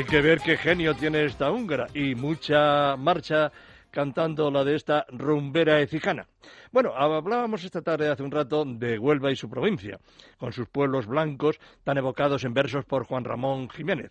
Hay 0.00 0.06
que 0.06 0.22
ver 0.22 0.40
qué 0.40 0.56
genio 0.56 0.94
tiene 0.94 1.26
esta 1.26 1.50
húngara 1.50 1.86
y 1.92 2.14
mucha 2.14 2.96
marcha 2.96 3.52
cantando 3.90 4.50
la 4.50 4.64
de 4.64 4.74
esta 4.74 5.04
rumbera 5.10 5.78
ecijana. 5.82 6.26
Bueno, 6.72 6.94
hablábamos 6.96 7.64
esta 7.64 7.82
tarde 7.82 8.08
hace 8.08 8.22
un 8.22 8.30
rato 8.30 8.64
de 8.64 8.98
Huelva 8.98 9.30
y 9.30 9.36
su 9.36 9.50
provincia, 9.50 10.00
con 10.38 10.54
sus 10.54 10.70
pueblos 10.70 11.06
blancos 11.06 11.60
tan 11.84 11.98
evocados 11.98 12.44
en 12.44 12.54
versos 12.54 12.86
por 12.86 13.04
Juan 13.04 13.24
Ramón 13.24 13.68
Jiménez. 13.68 14.10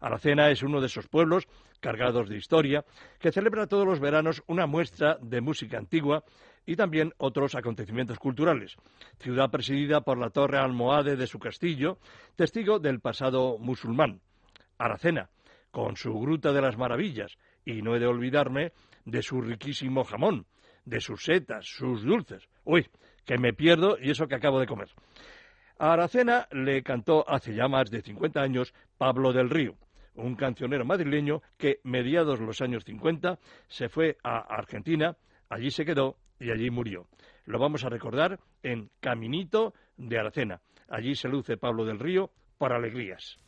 Aracena 0.00 0.50
es 0.50 0.62
uno 0.62 0.82
de 0.82 0.88
esos 0.88 1.08
pueblos 1.08 1.48
cargados 1.80 2.28
de 2.28 2.36
historia 2.36 2.84
que 3.18 3.32
celebra 3.32 3.66
todos 3.66 3.86
los 3.86 4.00
veranos 4.00 4.42
una 4.48 4.66
muestra 4.66 5.16
de 5.22 5.40
música 5.40 5.78
antigua 5.78 6.24
y 6.66 6.76
también 6.76 7.14
otros 7.16 7.54
acontecimientos 7.54 8.18
culturales. 8.18 8.76
Ciudad 9.18 9.50
presidida 9.50 10.02
por 10.02 10.18
la 10.18 10.28
torre 10.28 10.58
almohade 10.58 11.16
de 11.16 11.26
su 11.26 11.38
castillo, 11.38 11.96
testigo 12.36 12.78
del 12.78 13.00
pasado 13.00 13.56
musulmán. 13.58 14.20
Aracena, 14.84 15.30
con 15.70 15.96
su 15.96 16.12
Gruta 16.18 16.52
de 16.52 16.60
las 16.60 16.76
Maravillas, 16.76 17.36
y 17.64 17.82
no 17.82 17.94
he 17.94 18.00
de 18.00 18.06
olvidarme 18.06 18.72
de 19.04 19.22
su 19.22 19.40
riquísimo 19.40 20.04
jamón, 20.04 20.46
de 20.84 21.00
sus 21.00 21.24
setas, 21.24 21.66
sus 21.66 22.02
dulces. 22.04 22.48
Uy, 22.64 22.86
que 23.24 23.38
me 23.38 23.52
pierdo 23.52 23.96
y 24.00 24.10
eso 24.10 24.26
que 24.26 24.34
acabo 24.34 24.60
de 24.60 24.66
comer. 24.66 24.88
A 25.78 25.92
Aracena 25.92 26.46
le 26.52 26.82
cantó 26.82 27.28
hace 27.28 27.54
ya 27.54 27.68
más 27.68 27.90
de 27.90 28.02
50 28.02 28.40
años 28.40 28.74
Pablo 28.98 29.32
del 29.32 29.50
Río, 29.50 29.74
un 30.14 30.36
cancionero 30.36 30.84
madrileño 30.84 31.42
que, 31.56 31.80
mediados 31.84 32.40
los 32.40 32.60
años 32.60 32.84
50, 32.84 33.38
se 33.68 33.88
fue 33.88 34.16
a 34.22 34.38
Argentina, 34.38 35.16
allí 35.48 35.70
se 35.70 35.84
quedó 35.84 36.16
y 36.38 36.50
allí 36.50 36.70
murió. 36.70 37.06
Lo 37.46 37.58
vamos 37.58 37.84
a 37.84 37.88
recordar 37.88 38.38
en 38.62 38.90
Caminito 39.00 39.74
de 39.96 40.18
Aracena. 40.18 40.60
Allí 40.88 41.14
se 41.14 41.28
luce 41.28 41.56
Pablo 41.56 41.84
del 41.84 41.98
Río 41.98 42.30
por 42.58 42.72
alegrías. 42.72 43.38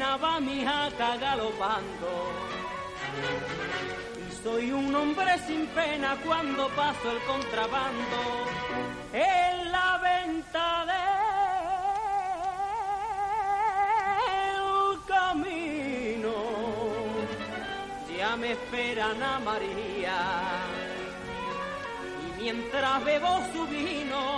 Va 0.00 0.38
mi 0.38 0.64
jaca 0.64 1.16
galopando. 1.16 2.30
Y 4.16 4.30
soy 4.42 4.70
un 4.70 4.94
hombre 4.94 5.36
sin 5.44 5.66
pena 5.68 6.16
cuando 6.24 6.68
paso 6.68 7.10
el 7.10 7.18
contrabando 7.22 8.46
en 9.12 9.72
la 9.72 9.98
venta 9.98 10.86
del 10.92 11.02
camino. 15.06 16.32
Ya 18.16 18.36
me 18.36 18.52
espera 18.52 19.10
Ana 19.10 19.40
María 19.40 20.20
y 22.22 22.26
mientras 22.40 23.04
bebo 23.04 23.40
su 23.52 23.66
vino 23.66 24.37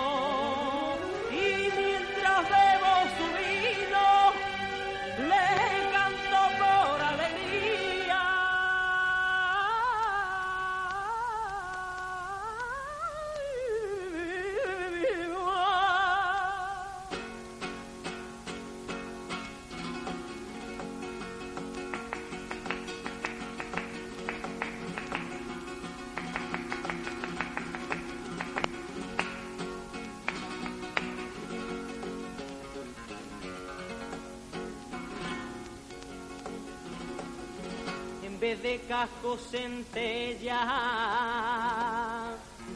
casco 38.91 39.39
centella, 39.39 40.61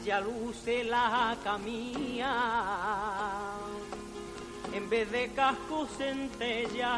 ya 0.05 0.21
luce 0.21 0.85
la 0.85 1.35
camilla. 1.43 2.33
En 4.73 4.89
vez 4.89 5.11
de 5.11 5.33
casco 5.33 5.85
centella, 5.97 6.93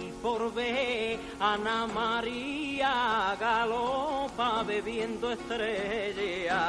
y 0.00 0.12
por 0.22 0.54
ver 0.54 1.18
Ana 1.40 1.88
María 1.88 3.36
galopa 3.40 4.62
bebiendo 4.62 5.32
estrella. 5.32 6.62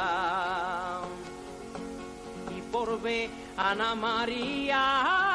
Y 2.56 2.60
por 2.72 3.00
ver 3.00 3.30
Ana 3.56 3.94
María 3.94 5.29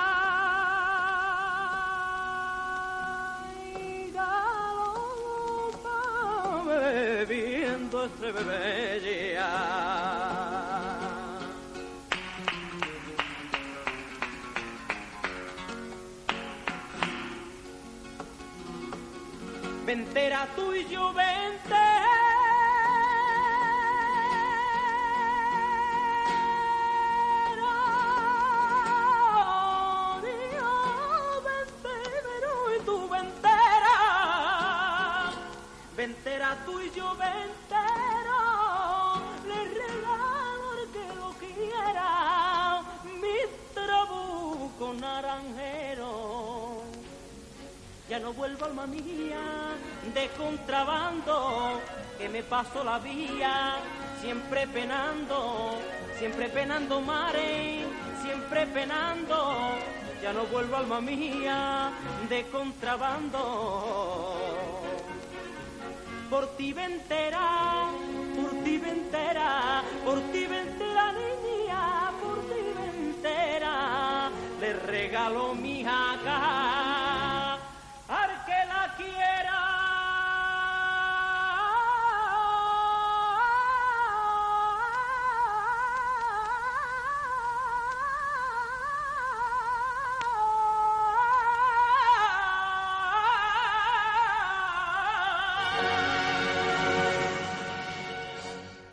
nostre 7.95 8.31
beveglia. 8.33 9.51
Ventera 19.85 20.47
tu 20.55 20.73
y 20.73 20.85
yo 20.89 21.13
vente. 21.13 21.85
ventera 36.05 36.55
tú 36.65 36.79
y 36.81 36.91
yo 36.91 37.15
no 48.25 48.33
vuelvo 48.33 48.65
alma 48.65 48.87
mía 48.87 49.77
de 50.15 50.29
contrabando, 50.29 51.79
que 52.17 52.27
me 52.27 52.41
paso 52.41 52.83
la 52.83 52.97
vía, 52.97 53.75
siempre 54.19 54.65
penando, 54.65 55.77
siempre 56.17 56.49
penando 56.49 57.01
mare, 57.01 57.85
siempre 58.23 58.65
penando. 58.65 59.37
Ya 60.23 60.33
no 60.33 60.43
vuelvo 60.45 60.75
alma 60.75 61.01
mía 61.01 61.91
de 62.27 62.47
contrabando 62.47 63.39
por 66.27 66.47
ti 66.57 66.73
ventera, 66.73 67.91
por 68.41 68.49
ti 68.63 68.79
ventera, 68.79 69.83
por 70.03 70.19
ti 70.31 70.47
ventera 70.47 71.11
niña, 71.11 72.09
por 72.23 72.39
ti 72.49 72.61
ventera, 72.81 74.31
le 74.59 74.73
regalo 74.73 75.53
mi 75.53 75.83
jaca 75.83 76.74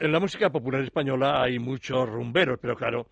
En 0.03 0.11
la 0.11 0.19
música 0.19 0.51
popular 0.51 0.83
española 0.83 1.41
hay 1.41 1.61
muchos 1.61 2.09
rumberos, 2.09 2.59
pero 2.61 2.75
claro, 2.75 3.07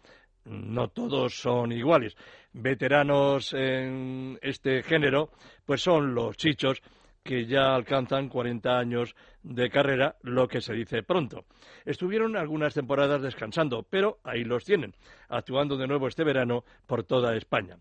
no 0.47 0.88
todos 0.88 1.36
son 1.41 1.70
iguales. 1.70 2.16
Veteranos 2.53 3.55
en 3.55 4.36
este 4.43 4.82
género, 4.82 5.30
pues 5.64 5.82
son 5.82 6.16
los 6.16 6.36
chichos 6.36 6.82
que 7.22 7.47
ya 7.47 7.76
alcanzan 7.76 8.28
40 8.28 8.76
años 8.76 9.14
de 9.45 9.70
carrera, 9.70 10.16
lo 10.22 10.49
que 10.49 10.61
se 10.61 10.74
dice 10.74 11.05
pronto. 11.05 11.45
Estuvieron 11.84 12.36
algunas 12.36 12.74
temporadas 12.74 13.22
descansando, 13.22 13.86
pero 13.88 14.18
ahí 14.24 14.43
los 14.43 14.64
tienen, 14.64 14.93
actuando 15.28 15.76
de 15.76 15.86
nuevo 15.86 16.09
este 16.09 16.24
verano 16.24 16.64
por 16.88 17.05
toda 17.05 17.36
España. 17.36 17.76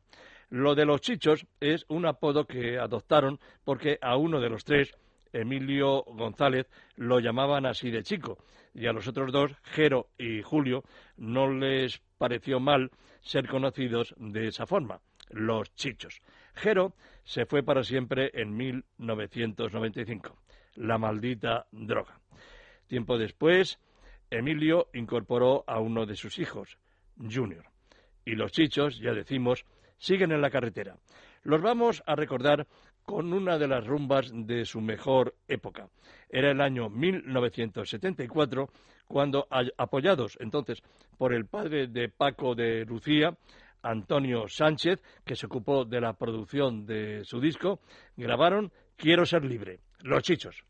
Lo 0.51 0.75
de 0.75 0.85
los 0.85 1.01
chichos 1.01 1.47
es 1.59 1.83
un 1.87 2.05
apodo 2.05 2.45
que 2.45 2.77
adoptaron 2.77 3.39
porque 3.63 3.97
a 4.03 4.17
uno 4.17 4.39
de 4.39 4.49
los 4.51 4.63
tres, 4.63 4.95
Emilio 5.33 6.03
González, 6.03 6.67
lo 6.95 7.19
llamaban 7.19 7.65
así 7.65 7.91
de 7.91 8.03
chico, 8.03 8.37
y 8.73 8.87
a 8.87 8.93
los 8.93 9.07
otros 9.07 9.31
dos, 9.31 9.51
Jero 9.63 10.09
y 10.17 10.41
Julio, 10.41 10.83
no 11.17 11.51
les 11.51 12.01
pareció 12.17 12.59
mal 12.59 12.91
ser 13.21 13.47
conocidos 13.47 14.15
de 14.17 14.47
esa 14.47 14.65
forma, 14.65 15.01
los 15.29 15.73
chichos. 15.75 16.21
Jero 16.53 16.93
se 17.23 17.45
fue 17.45 17.63
para 17.63 17.83
siempre 17.83 18.31
en 18.33 18.55
1995, 18.55 20.37
la 20.75 20.97
maldita 20.97 21.67
droga. 21.71 22.19
Tiempo 22.87 23.17
después, 23.17 23.79
Emilio 24.29 24.89
incorporó 24.93 25.63
a 25.67 25.79
uno 25.79 26.05
de 26.05 26.15
sus 26.15 26.39
hijos, 26.39 26.77
Junior. 27.17 27.65
Y 28.25 28.35
los 28.35 28.51
chichos, 28.51 28.99
ya 28.99 29.13
decimos, 29.13 29.65
siguen 29.97 30.31
en 30.31 30.41
la 30.41 30.49
carretera. 30.49 30.97
Los 31.43 31.61
vamos 31.61 32.03
a 32.05 32.15
recordar 32.15 32.67
con 33.09 33.33
una 33.33 33.57
de 33.57 33.67
las 33.67 33.87
rumbas 33.87 34.29
de 34.31 34.65
su 34.65 34.81
mejor 34.81 35.33
época. 35.47 35.89
Era 36.29 36.51
el 36.51 36.61
año 36.61 36.89
1974 36.89 38.69
cuando, 39.07 39.47
apoyados 39.77 40.37
entonces 40.39 40.83
por 41.17 41.33
el 41.33 41.47
padre 41.47 41.87
de 41.87 42.09
Paco 42.09 42.53
de 42.53 42.85
Lucía, 42.85 43.35
Antonio 43.81 44.47
Sánchez, 44.47 45.01
que 45.25 45.35
se 45.35 45.47
ocupó 45.47 45.85
de 45.85 46.01
la 46.01 46.13
producción 46.13 46.85
de 46.85 47.25
su 47.25 47.41
disco, 47.41 47.79
grabaron 48.15 48.71
Quiero 48.95 49.25
ser 49.25 49.43
libre, 49.43 49.79
Los 50.03 50.21
Chichos. 50.21 50.63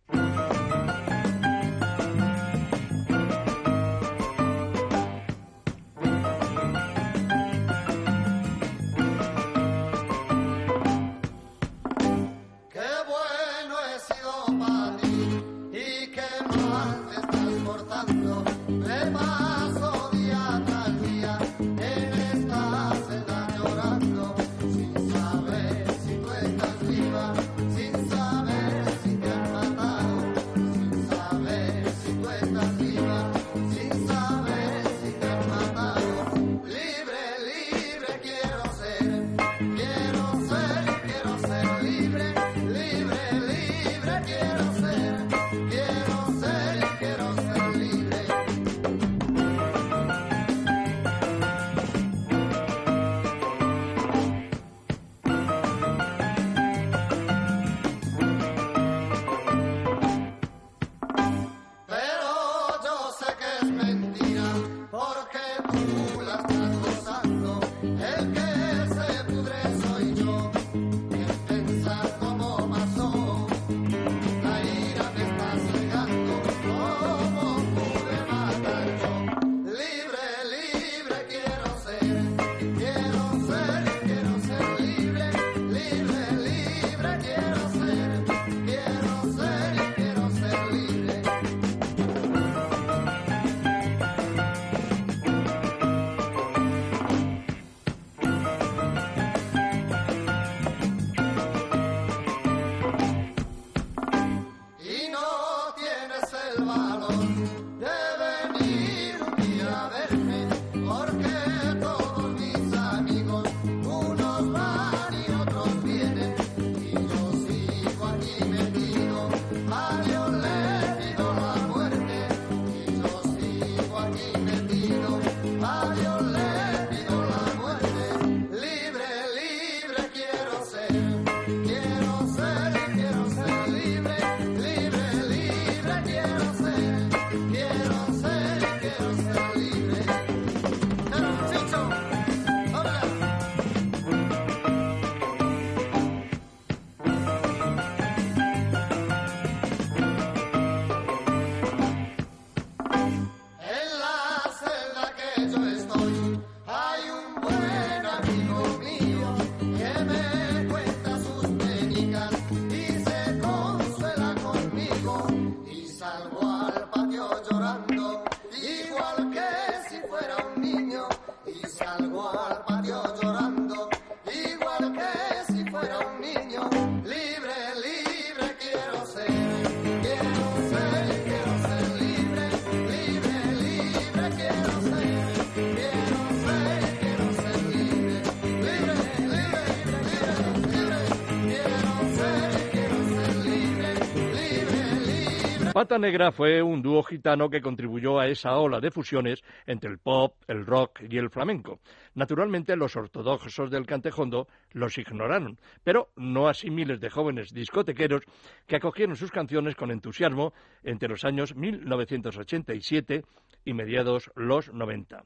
Pata 195.80 195.98
Negra 195.98 196.34
fue 196.34 196.62
un 196.62 196.82
dúo 196.82 197.02
gitano 197.04 197.50
que 197.50 197.62
contribuyó 197.62 198.20
a 198.20 198.28
esa 198.28 198.58
ola 198.58 198.82
de 198.82 198.92
fusiones 198.92 199.42
entre 199.66 199.90
el 199.90 199.98
pop, 199.98 200.36
el 200.46 200.66
rock 200.66 201.04
y 201.10 201.18
el 201.18 201.30
flamenco. 201.30 201.80
Naturalmente, 202.16 202.76
los 202.76 202.98
ortodoxos 202.98 203.72
del 203.72 203.86
cantejondo 203.86 204.50
los 204.74 204.98
ignoraron, 204.98 205.58
pero 205.82 206.10
no 206.18 206.50
así 206.50 206.70
miles 206.70 207.00
de 207.00 207.10
jóvenes 207.10 207.54
discotequeros 207.54 208.24
que 208.68 208.76
acogieron 208.76 209.16
sus 209.16 209.32
canciones 209.32 209.76
con 209.76 209.90
entusiasmo 209.90 210.52
entre 210.84 211.08
los 211.08 211.24
años 211.24 211.56
1987 211.56 213.24
y 213.64 213.74
mediados 213.74 214.30
los 214.36 214.74
90 214.74 215.24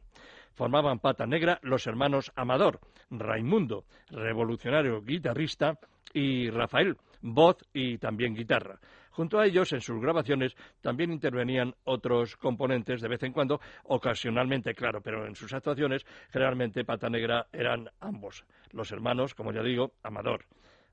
formaban 0.54 0.99
Pata 0.99 1.26
Negra 1.26 1.58
los 1.64 1.88
hermanos 1.88 2.32
Amador, 2.36 2.80
Raimundo, 3.10 3.86
revolucionario 4.12 5.01
guitarrista, 5.01 5.80
y 6.14 6.49
Rafael, 6.49 6.95
voz 7.22 7.58
y 7.74 7.97
también 7.97 8.36
guitarra. 8.36 8.80
Junto 9.14 9.39
a 9.39 9.45
ellos, 9.45 9.72
en 9.74 9.82
sus 9.82 10.01
grabaciones, 10.01 10.55
también 10.82 11.11
intervenían 11.11 11.76
otros 11.84 12.36
componentes 12.36 12.99
de 12.99 13.07
vez 13.07 13.22
en 13.22 13.32
cuando, 13.32 13.61
ocasionalmente, 13.84 14.74
claro, 14.74 15.01
pero 15.01 15.28
en 15.28 15.36
sus 15.36 15.53
actuaciones, 15.53 16.03
generalmente 16.32 16.84
Pata 16.84 17.09
Negra 17.09 17.47
eran 17.53 17.89
ambos, 17.99 18.43
los 18.72 18.91
hermanos, 18.91 19.36
como 19.36 19.51
ya 19.51 19.61
digo, 19.61 19.93
Amador, 20.01 20.45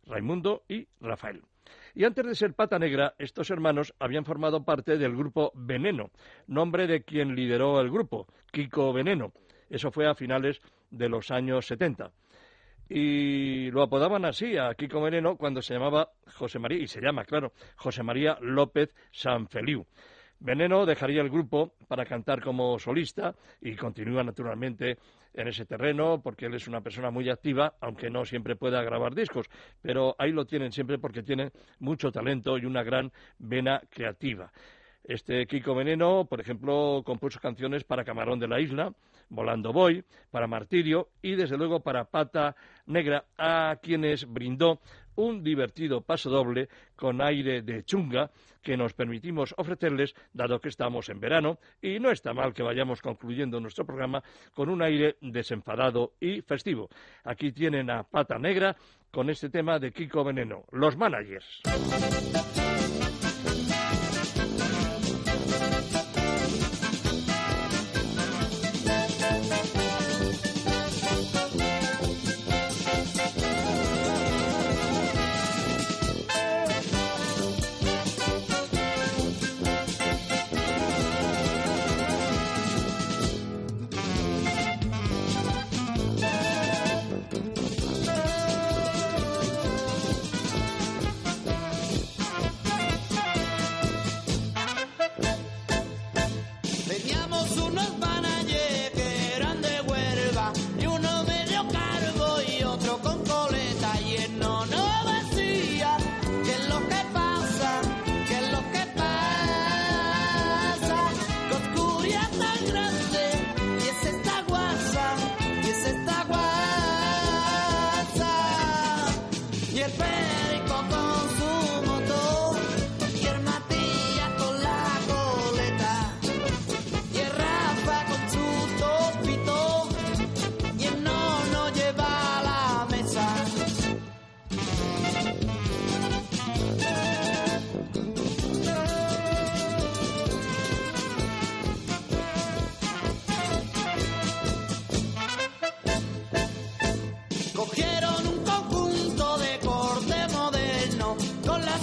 Raimundo 0.05 0.65
y 0.69 0.87
Rafael. 1.01 1.43
Y 1.95 2.05
antes 2.05 2.27
de 2.27 2.35
ser 2.35 2.53
Pata 2.53 2.79
Negra, 2.79 3.15
estos 3.19 3.49
hermanos 3.49 3.95
habían 3.99 4.27
formado 4.27 4.65
parte 4.65 4.99
del 4.99 5.17
grupo 5.17 5.51
Veneno, 5.55 6.11
nombre 6.47 6.87
de 6.87 7.03
quien 7.03 7.35
lideró 7.35 7.81
el 7.81 7.91
grupo, 7.91 8.27
Kiko 8.53 8.93
Veneno. 8.93 9.33
Eso 9.71 9.91
fue 9.91 10.07
a 10.07 10.15
finales 10.15 10.61
de 10.91 11.09
los 11.09 11.31
años 11.31 11.67
70 11.67 12.13
y 12.93 13.71
lo 13.71 13.83
apodaban 13.85 14.25
así 14.25 14.59
a 14.59 14.75
Kiko 14.75 15.01
Veneno 15.01 15.37
cuando 15.37 15.63
se 15.63 15.75
llamaba 15.75 16.11
José 16.35 16.59
María, 16.59 16.79
y 16.83 16.89
se 16.89 17.01
llama, 17.01 17.25
claro, 17.25 17.53
José 17.77 18.03
María 18.03 18.37
López 18.41 18.93
Sanfeliu. 19.13 19.87
Veneno 20.41 20.85
dejaría 20.87 21.21
el 21.21 21.31
grupo 21.31 21.75
para 21.87 22.05
cantar 22.05 22.43
como 22.43 22.79
solista 22.79 23.35
y 23.61 23.77
continúa 23.77 24.25
naturalmente 24.25 24.99
en 25.35 25.47
ese 25.47 25.67
terreno 25.67 26.21
porque 26.21 26.47
él 26.47 26.55
es 26.55 26.67
una 26.67 26.81
persona 26.81 27.11
muy 27.11 27.29
activa, 27.29 27.75
aunque 27.81 28.11
no 28.11 28.25
siempre 28.25 28.57
pueda 28.57 28.83
grabar 28.83 29.15
discos, 29.15 29.47
pero 29.81 30.17
ahí 30.19 30.33
lo 30.33 30.47
tienen 30.47 30.73
siempre 30.73 30.99
porque 30.99 31.23
tiene 31.23 31.53
mucho 31.79 32.11
talento 32.11 32.59
y 32.59 32.65
una 32.65 32.83
gran 32.83 33.13
vena 33.39 33.81
creativa. 33.89 34.51
Este 35.11 35.45
Kiko 35.49 35.75
Veneno, 35.75 36.25
por 36.27 36.41
ejemplo, 36.41 37.03
compuso 37.05 37.41
canciones 37.41 37.83
para 37.83 38.05
Camarón 38.05 38.39
de 38.39 38.47
la 38.47 38.61
Isla, 38.61 38.93
Volando 39.29 39.73
Voy, 39.73 40.05
para 40.31 40.47
Martirio 40.47 41.09
y 41.21 41.35
desde 41.35 41.59
luego 41.59 41.81
para 41.81 42.05
Pata 42.05 42.55
Negra, 42.87 43.25
a 43.37 43.79
quienes 43.83 44.25
brindó 44.33 44.79
un 45.17 45.43
divertido 45.43 46.03
paso 46.03 46.31
doble 46.31 46.69
con 46.95 47.21
aire 47.23 47.63
de 47.63 47.83
chunga 47.83 48.31
que 48.63 48.77
nos 48.77 48.93
permitimos 48.93 49.53
ofrecerles, 49.59 50.15
dado 50.33 50.61
que 50.61 50.69
estamos 50.69 51.09
en 51.09 51.19
verano, 51.19 51.59
y 51.83 51.99
no 51.99 52.13
está 52.13 52.33
mal 52.33 52.55
que 52.55 52.63
vayamos 52.63 53.03
concluyendo 53.03 53.59
nuestro 53.59 53.85
programa 53.85 54.23
con 54.55 54.69
un 54.69 54.81
aire 54.81 55.17
desenfadado 55.21 56.13
y 56.21 56.41
festivo. 56.43 56.89
Aquí 57.25 57.51
tienen 57.51 57.91
a 57.91 58.05
Pata 58.05 58.39
Negra 58.39 58.77
con 59.11 59.29
este 59.29 59.51
tema 59.51 59.81
de 59.81 59.91
Kiko 59.91 60.23
Veneno, 60.23 60.67
los 60.71 60.97
managers. 60.97 61.63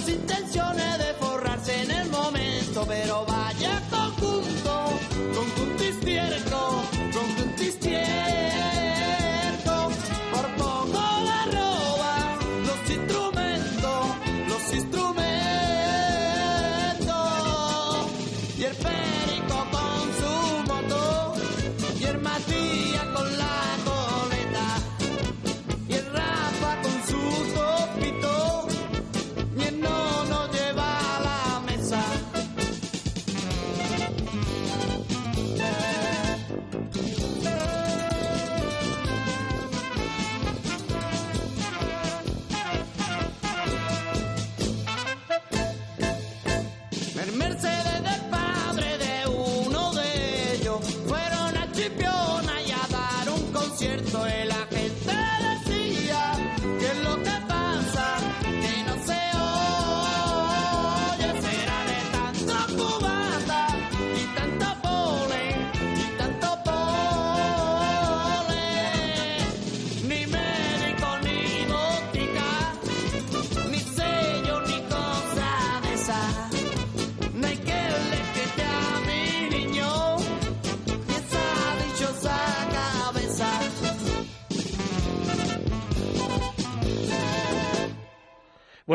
si 0.08 0.47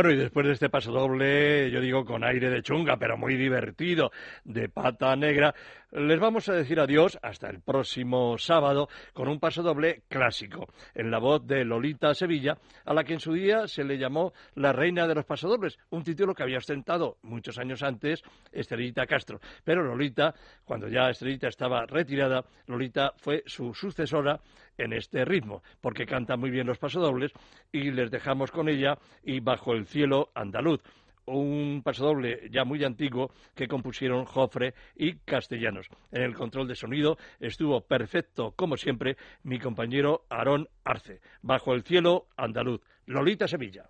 Bueno, 0.03 0.17
y 0.17 0.21
después 0.21 0.45
de 0.45 0.51
este 0.51 0.69
paso 0.69 0.91
doble, 0.91 1.71
yo 1.71 1.79
digo 1.79 2.03
con 2.03 2.25
aire 2.25 2.49
de 2.49 2.61
chunga, 2.61 2.97
pero 2.97 3.15
muy 3.15 3.37
divertido, 3.37 4.11
de 4.43 4.69
pata 4.69 5.15
negra, 5.15 5.53
les 5.91 6.19
vamos 6.19 6.49
a 6.49 6.53
decir 6.53 6.79
adiós 6.79 7.19
hasta 7.21 7.49
el 7.49 7.61
próximo 7.61 8.37
sábado 8.37 8.89
con 9.13 9.27
un 9.27 9.39
paso 9.39 9.61
doble 9.61 10.03
clásico, 10.07 10.67
en 10.95 11.11
la 11.11 11.19
voz 11.19 11.45
de 11.45 11.63
Lolita 11.63 12.13
Sevilla, 12.13 12.57
a 12.85 12.93
la 12.93 13.03
que 13.03 13.13
en 13.13 13.19
su 13.19 13.33
día 13.33 13.67
se 13.67 13.83
le 13.83 13.97
llamó 13.97 14.33
la 14.55 14.73
reina 14.73 15.07
de 15.07 15.15
los 15.15 15.25
pasodobles, 15.25 15.77
un 15.91 16.03
título 16.03 16.33
que 16.33 16.43
había 16.43 16.57
ostentado 16.57 17.17
muchos 17.21 17.57
años 17.57 17.83
antes 17.83 18.23
Estrellita 18.51 19.05
Castro. 19.05 19.39
Pero 19.63 19.83
Lolita, 19.83 20.33
cuando 20.65 20.87
ya 20.87 21.09
Estrellita 21.09 21.47
estaba 21.47 21.85
retirada, 21.85 22.43
Lolita 22.67 23.13
fue 23.17 23.43
su 23.45 23.73
sucesora 23.73 24.39
en 24.77 24.93
este 24.93 25.25
ritmo, 25.25 25.61
porque 25.79 26.05
canta 26.05 26.37
muy 26.37 26.49
bien 26.49 26.67
los 26.67 26.79
pasodobles 26.79 27.31
y 27.71 27.91
les 27.91 28.09
dejamos 28.09 28.51
con 28.51 28.67
ella 28.67 28.97
y 29.23 29.39
bajo 29.39 29.73
el 29.73 29.85
cielo 29.85 30.31
andaluz 30.33 30.81
un 31.25 31.81
pasodoble 31.83 32.49
ya 32.51 32.65
muy 32.65 32.83
antiguo 32.83 33.31
que 33.55 33.67
compusieron 33.67 34.25
Jofre 34.25 34.73
y 34.95 35.15
Castellanos. 35.15 35.89
En 36.11 36.23
el 36.23 36.33
control 36.33 36.67
de 36.67 36.75
sonido 36.75 37.17
estuvo 37.39 37.81
perfecto, 37.81 38.53
como 38.55 38.77
siempre, 38.77 39.17
mi 39.43 39.59
compañero 39.59 40.25
Aarón 40.29 40.67
Arce. 40.83 41.21
Bajo 41.41 41.73
el 41.73 41.83
cielo 41.83 42.27
andaluz, 42.37 42.81
Lolita 43.05 43.47
Sevilla. 43.47 43.89